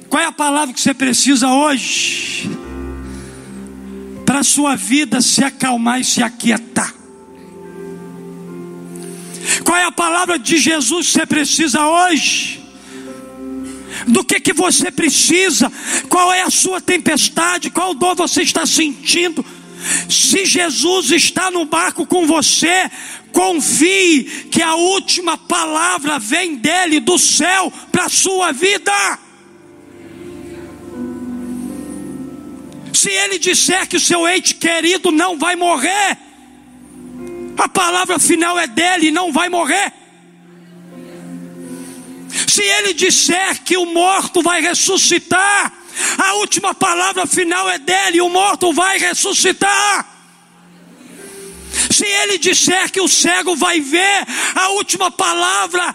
Qual 0.08 0.20
é 0.20 0.26
a 0.26 0.32
palavra 0.32 0.74
que 0.74 0.80
você 0.80 0.92
precisa 0.92 1.48
hoje? 1.48 2.50
Para 4.24 4.40
a 4.40 4.44
sua 4.44 4.74
vida 4.76 5.20
se 5.20 5.44
acalmar 5.44 6.00
e 6.00 6.04
se 6.04 6.22
aquietar. 6.22 6.94
Qual 9.62 9.76
é 9.76 9.84
a 9.84 9.92
palavra 9.92 10.38
de 10.38 10.58
Jesus 10.58 11.06
que 11.06 11.12
você 11.12 11.26
precisa 11.26 11.86
hoje? 11.86 12.59
Do 14.06 14.24
que 14.24 14.40
que 14.40 14.52
você 14.52 14.90
precisa, 14.90 15.70
qual 16.08 16.32
é 16.32 16.42
a 16.42 16.50
sua 16.50 16.80
tempestade, 16.80 17.70
qual 17.70 17.94
dor 17.94 18.14
você 18.14 18.42
está 18.42 18.66
sentindo. 18.66 19.44
Se 20.08 20.44
Jesus 20.44 21.10
está 21.10 21.50
no 21.50 21.64
barco 21.64 22.06
com 22.06 22.26
você, 22.26 22.90
confie 23.32 24.24
que 24.50 24.62
a 24.62 24.74
última 24.74 25.38
palavra 25.38 26.18
vem 26.18 26.56
dele 26.56 27.00
do 27.00 27.18
céu 27.18 27.72
para 27.90 28.04
a 28.04 28.10
sua 28.10 28.52
vida. 28.52 29.18
Se 32.92 33.08
ele 33.08 33.38
disser 33.38 33.88
que 33.88 33.96
o 33.96 34.00
seu 34.00 34.28
ente 34.28 34.54
querido 34.54 35.10
não 35.10 35.38
vai 35.38 35.56
morrer, 35.56 36.18
a 37.56 37.68
palavra 37.68 38.18
final 38.18 38.58
é 38.58 38.66
dele, 38.66 39.10
não 39.10 39.32
vai 39.32 39.48
morrer. 39.48 39.99
Se 42.48 42.62
ele 42.62 42.94
disser 42.94 43.62
que 43.62 43.76
o 43.76 43.86
morto 43.86 44.42
vai 44.42 44.60
ressuscitar, 44.60 45.72
a 46.18 46.34
última 46.34 46.74
palavra 46.74 47.26
final 47.26 47.68
é 47.68 47.78
dele: 47.78 48.20
o 48.20 48.28
morto 48.28 48.72
vai 48.72 48.98
ressuscitar. 48.98 50.06
Se 51.90 52.04
ele 52.04 52.38
disser 52.38 52.90
que 52.90 53.00
o 53.00 53.08
cego 53.08 53.56
vai 53.56 53.80
ver, 53.80 54.26
a 54.54 54.70
última 54.70 55.10
palavra 55.10 55.94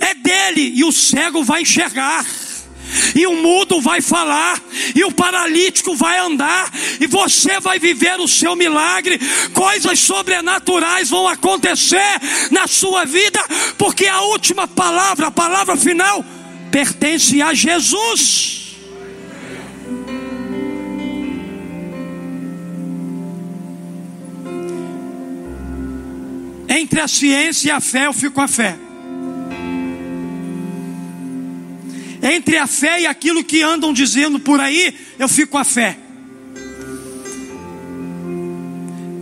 é 0.00 0.14
dele 0.14 0.72
e 0.76 0.84
o 0.84 0.92
cego 0.92 1.42
vai 1.42 1.62
enxergar 1.62 2.24
e 3.14 3.26
o 3.26 3.36
mudo 3.36 3.80
vai 3.80 4.00
falar, 4.00 4.60
e 4.94 5.04
o 5.04 5.12
paralítico 5.12 5.94
vai 5.94 6.18
andar, 6.18 6.70
e 7.00 7.06
você 7.06 7.60
vai 7.60 7.78
viver 7.78 8.18
o 8.20 8.28
seu 8.28 8.56
milagre, 8.56 9.18
coisas 9.52 9.98
sobrenaturais 9.98 11.10
vão 11.10 11.28
acontecer 11.28 12.20
na 12.50 12.66
sua 12.66 13.04
vida, 13.04 13.40
porque 13.78 14.06
a 14.06 14.22
última 14.22 14.66
palavra, 14.66 15.28
a 15.28 15.30
palavra 15.30 15.76
final, 15.76 16.24
pertence 16.70 17.40
a 17.42 17.52
Jesus. 17.54 18.60
Entre 26.68 27.00
a 27.00 27.08
ciência 27.08 27.68
e 27.68 27.70
a 27.72 27.80
fé, 27.80 28.06
eu 28.06 28.12
fico 28.12 28.36
com 28.36 28.40
a 28.40 28.48
fé. 28.48 28.89
Entre 32.22 32.56
a 32.58 32.66
fé 32.66 33.02
e 33.02 33.06
aquilo 33.06 33.42
que 33.42 33.62
andam 33.62 33.92
dizendo 33.92 34.38
por 34.38 34.60
aí, 34.60 34.94
eu 35.18 35.28
fico 35.28 35.52
com 35.52 35.58
a 35.58 35.64
fé. 35.64 35.98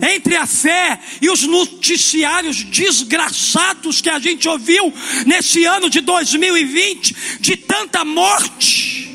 Entre 0.01 0.37
a 0.37 0.47
fé 0.47 0.99
e 1.21 1.29
os 1.29 1.43
noticiários 1.43 2.63
desgraçados 2.63 4.01
que 4.01 4.09
a 4.09 4.19
gente 4.19 4.49
ouviu 4.49 4.93
nesse 5.27 5.65
ano 5.65 5.91
de 5.91 6.01
2020, 6.01 7.39
de 7.41 7.57
tanta 7.57 8.05
morte, 8.05 9.11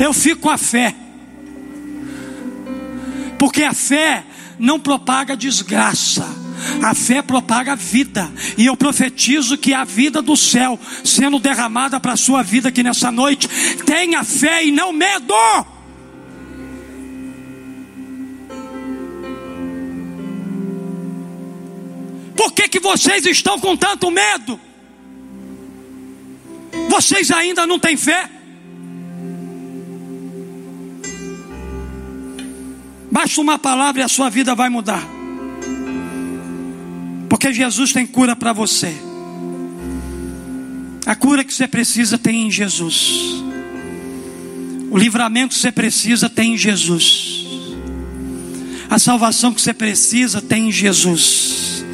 eu 0.00 0.12
fico 0.12 0.42
com 0.42 0.50
a 0.50 0.58
fé. 0.58 0.94
Porque 3.38 3.62
a 3.62 3.74
fé 3.74 4.24
não 4.58 4.78
propaga 4.78 5.36
desgraça 5.36 6.43
a 6.82 6.94
fé 6.94 7.22
propaga 7.22 7.72
a 7.72 7.76
vida, 7.76 8.30
e 8.56 8.66
eu 8.66 8.76
profetizo 8.76 9.58
que 9.58 9.72
a 9.72 9.84
vida 9.84 10.22
do 10.22 10.36
céu 10.36 10.78
sendo 11.04 11.38
derramada 11.38 11.98
para 11.98 12.12
a 12.12 12.16
sua 12.16 12.42
vida 12.42 12.68
aqui 12.68 12.82
nessa 12.82 13.10
noite. 13.10 13.48
Tenha 13.84 14.22
fé 14.24 14.64
e 14.64 14.70
não 14.70 14.92
medo. 14.92 15.34
Por 22.36 22.52
que, 22.52 22.68
que 22.68 22.80
vocês 22.80 23.24
estão 23.26 23.58
com 23.58 23.76
tanto 23.76 24.10
medo? 24.10 24.60
Vocês 26.88 27.30
ainda 27.30 27.66
não 27.66 27.78
têm 27.78 27.96
fé? 27.96 28.28
Basta 33.10 33.40
uma 33.40 33.58
palavra 33.58 34.02
e 34.02 34.04
a 34.04 34.08
sua 34.08 34.28
vida 34.28 34.54
vai 34.54 34.68
mudar. 34.68 35.23
Porque 37.34 37.52
Jesus 37.52 37.92
tem 37.92 38.06
cura 38.06 38.36
para 38.36 38.52
você. 38.52 38.94
A 41.04 41.16
cura 41.16 41.42
que 41.42 41.52
você 41.52 41.66
precisa 41.66 42.16
tem 42.16 42.46
em 42.46 42.50
Jesus. 42.50 43.42
O 44.88 44.96
livramento 44.96 45.52
que 45.52 45.60
você 45.60 45.72
precisa 45.72 46.30
tem 46.30 46.54
em 46.54 46.56
Jesus. 46.56 47.44
A 48.88 49.00
salvação 49.00 49.52
que 49.52 49.60
você 49.60 49.74
precisa 49.74 50.40
tem 50.40 50.68
em 50.68 50.72
Jesus. 50.72 51.84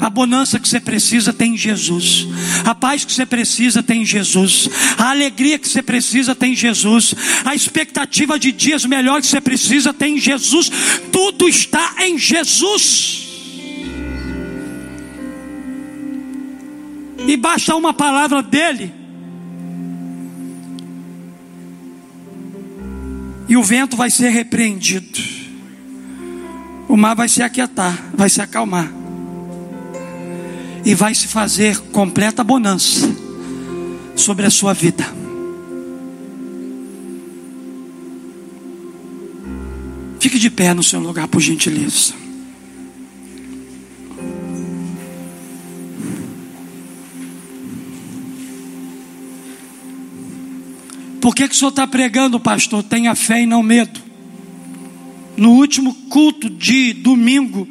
A 0.00 0.08
bonança 0.08 0.58
que 0.58 0.66
você 0.66 0.80
precisa 0.80 1.30
tem 1.30 1.52
em 1.52 1.58
Jesus. 1.58 2.26
A 2.64 2.74
paz 2.74 3.04
que 3.04 3.12
você 3.12 3.26
precisa 3.26 3.82
tem 3.82 4.00
em 4.00 4.06
Jesus. 4.06 4.66
A 4.96 5.10
alegria 5.10 5.58
que 5.58 5.68
você 5.68 5.82
precisa 5.82 6.34
tem 6.34 6.52
em 6.52 6.56
Jesus. 6.56 7.14
A 7.44 7.54
expectativa 7.54 8.38
de 8.38 8.50
dias 8.50 8.86
melhores 8.86 9.26
que 9.26 9.32
você 9.32 9.42
precisa 9.42 9.92
tem 9.92 10.16
em 10.16 10.18
Jesus. 10.18 10.72
Tudo 11.12 11.46
está 11.50 11.96
em 11.98 12.16
Jesus. 12.16 13.19
E 17.26 17.36
basta 17.36 17.74
uma 17.76 17.92
palavra 17.92 18.42
dele. 18.42 18.92
E 23.48 23.56
o 23.56 23.62
vento 23.62 23.96
vai 23.96 24.10
ser 24.10 24.30
repreendido. 24.30 25.18
O 26.88 26.96
mar 26.96 27.14
vai 27.14 27.28
se 27.28 27.42
aquietar, 27.42 28.10
vai 28.14 28.28
se 28.28 28.40
acalmar 28.40 29.00
e 30.84 30.94
vai 30.94 31.14
se 31.14 31.28
fazer 31.28 31.78
completa 31.92 32.42
bonança 32.42 33.08
sobre 34.16 34.46
a 34.46 34.50
sua 34.50 34.72
vida. 34.72 35.06
Fique 40.18 40.38
de 40.38 40.50
pé 40.50 40.74
no 40.74 40.82
seu 40.82 41.00
lugar, 41.00 41.28
por 41.28 41.40
gentileza. 41.40 42.14
Por 51.20 51.34
que, 51.34 51.48
que 51.48 51.54
o 51.54 51.58
senhor 51.58 51.70
está 51.70 51.86
pregando, 51.86 52.40
pastor? 52.40 52.82
Tenha 52.82 53.14
fé 53.14 53.42
e 53.42 53.46
não 53.46 53.62
medo. 53.62 54.00
No 55.36 55.50
último 55.50 55.94
culto 56.08 56.48
de 56.48 56.92
domingo, 56.92 57.68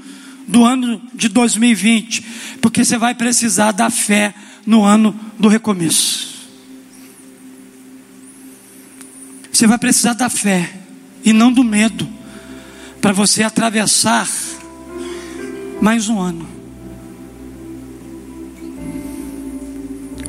do 0.49 0.65
ano 0.65 0.99
de 1.13 1.29
2020, 1.29 2.25
porque 2.59 2.83
você 2.83 2.97
vai 2.97 3.13
precisar 3.13 3.71
da 3.71 3.91
fé 3.91 4.33
no 4.65 4.83
ano 4.83 5.17
do 5.37 5.47
recomeço. 5.47 6.27
Você 9.53 9.67
vai 9.67 9.77
precisar 9.77 10.13
da 10.13 10.27
fé 10.27 10.73
e 11.23 11.31
não 11.31 11.51
do 11.51 11.63
medo 11.63 12.09
para 12.99 13.13
você 13.13 13.43
atravessar 13.43 14.27
mais 15.79 16.09
um 16.09 16.19
ano. 16.19 16.49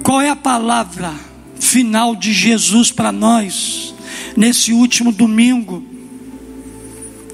Qual 0.02 0.20
é 0.20 0.28
a 0.28 0.36
palavra 0.36 1.14
final 1.60 2.16
de 2.16 2.32
Jesus 2.32 2.90
para 2.90 3.12
nós 3.12 3.94
nesse 4.36 4.72
último 4.72 5.12
domingo? 5.12 5.90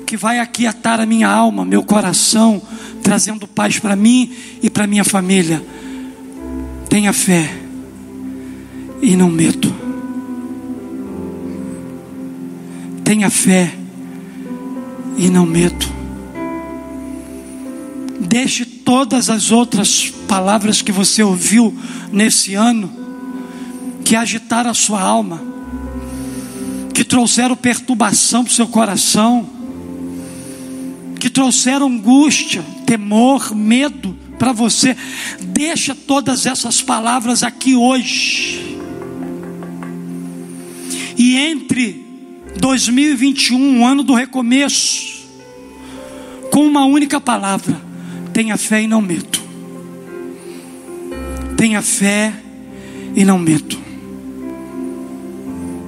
que 0.07 0.17
vai 0.17 0.39
aquietar 0.39 1.01
a 1.01 1.05
minha 1.05 1.29
alma, 1.29 1.65
meu 1.65 1.83
coração, 1.83 2.63
trazendo 3.03 3.47
paz 3.47 3.79
para 3.81 3.97
mim 3.97 4.33
e 4.63 4.71
para 4.71 4.87
minha 4.87 5.05
família. 5.05 5.63
Tenha 6.89 7.13
fé 7.13 7.53
e 9.03 9.17
não 9.17 9.29
medo. 9.29 9.75
Tenha 13.03 13.29
fé 13.29 13.75
e 15.19 15.29
não 15.29 15.45
medo. 15.45 15.87
Deixe 18.21 18.65
todas 18.65 19.29
as 19.29 19.51
outras 19.51 20.09
palavras 20.29 20.81
que 20.81 20.93
você 20.93 21.23
ouviu 21.23 21.77
nesse 22.13 22.55
ano, 22.55 22.91
que 24.07 24.15
agitaram 24.15 24.71
a 24.71 24.75
sua 24.75 25.01
alma, 25.01 25.43
que 26.95 27.03
trouxeram 27.03 27.57
perturbação 27.57 28.45
para 28.45 28.53
o 28.53 28.55
seu 28.55 28.69
coração, 28.69 29.45
que 31.19 31.29
trouxeram 31.29 31.89
angústia, 31.89 32.65
temor, 32.87 33.53
medo 33.53 34.17
para 34.39 34.53
você. 34.53 34.97
Deixa 35.41 35.93
todas 35.93 36.47
essas 36.47 36.81
palavras 36.81 37.43
aqui 37.43 37.75
hoje. 37.75 38.79
E 41.19 41.37
entre 41.37 42.07
2021, 42.61 43.59
um 43.59 43.85
ano 43.85 44.05
do 44.05 44.15
recomeço, 44.15 45.27
com 46.53 46.65
uma 46.65 46.85
única 46.85 47.21
palavra: 47.21 47.83
tenha 48.33 48.57
fé 48.57 48.83
e 48.83 48.87
não 48.87 49.03
medo. 49.03 49.41
Tenha 51.57 51.83
fé 51.83 52.33
e 53.17 53.25
não 53.25 53.37
medo. 53.37 53.86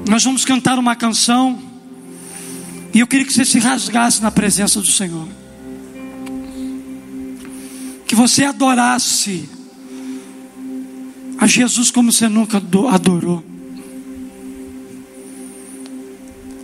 Nós 0.08 0.24
vamos 0.24 0.44
cantar 0.44 0.78
uma 0.78 0.96
canção. 0.96 1.58
E 2.94 3.00
eu 3.00 3.06
queria 3.06 3.26
que 3.26 3.32
você 3.32 3.44
se 3.44 3.58
rasgasse 3.58 4.22
na 4.22 4.30
presença 4.30 4.80
do 4.80 4.86
Senhor. 4.86 5.28
Que 8.06 8.14
você 8.14 8.44
adorasse 8.44 9.46
a 11.38 11.46
Jesus 11.46 11.90
como 11.90 12.10
você 12.10 12.26
nunca 12.26 12.56
adorou. 12.56 13.44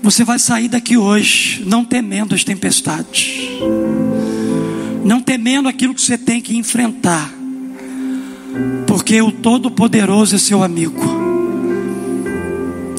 Você 0.02 0.24
vai 0.24 0.38
sair 0.38 0.68
daqui 0.68 0.96
hoje 0.96 1.62
não 1.66 1.84
temendo 1.84 2.34
as 2.34 2.44
tempestades, 2.44 3.38
não 5.04 5.20
temendo 5.20 5.68
aquilo 5.68 5.94
que 5.94 6.02
você 6.02 6.18
tem 6.18 6.42
que 6.42 6.56
enfrentar, 6.56 7.32
porque 8.86 9.22
o 9.22 9.32
Todo-Poderoso 9.32 10.34
é 10.34 10.38
seu 10.38 10.62
amigo, 10.62 11.23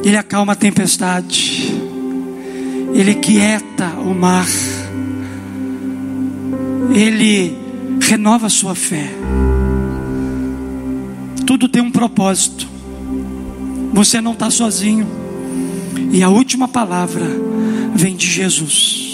Ele 0.05 0.15
acalma 0.15 0.53
a 0.53 0.55
tempestade. 0.55 1.73
Ele 2.93 3.15
quieta 3.15 3.89
o 3.99 4.13
mar, 4.13 4.47
Ele 6.93 7.57
renova 7.99 8.45
a 8.45 8.49
sua 8.49 8.75
fé. 8.75 9.09
Tudo 11.45 11.67
tem 11.67 11.81
um 11.81 11.91
propósito. 11.91 12.67
Você 13.93 14.21
não 14.21 14.33
está 14.33 14.49
sozinho. 14.49 15.07
E 16.11 16.21
a 16.23 16.29
última 16.29 16.67
palavra 16.67 17.25
vem 17.95 18.15
de 18.15 18.27
Jesus. 18.27 19.04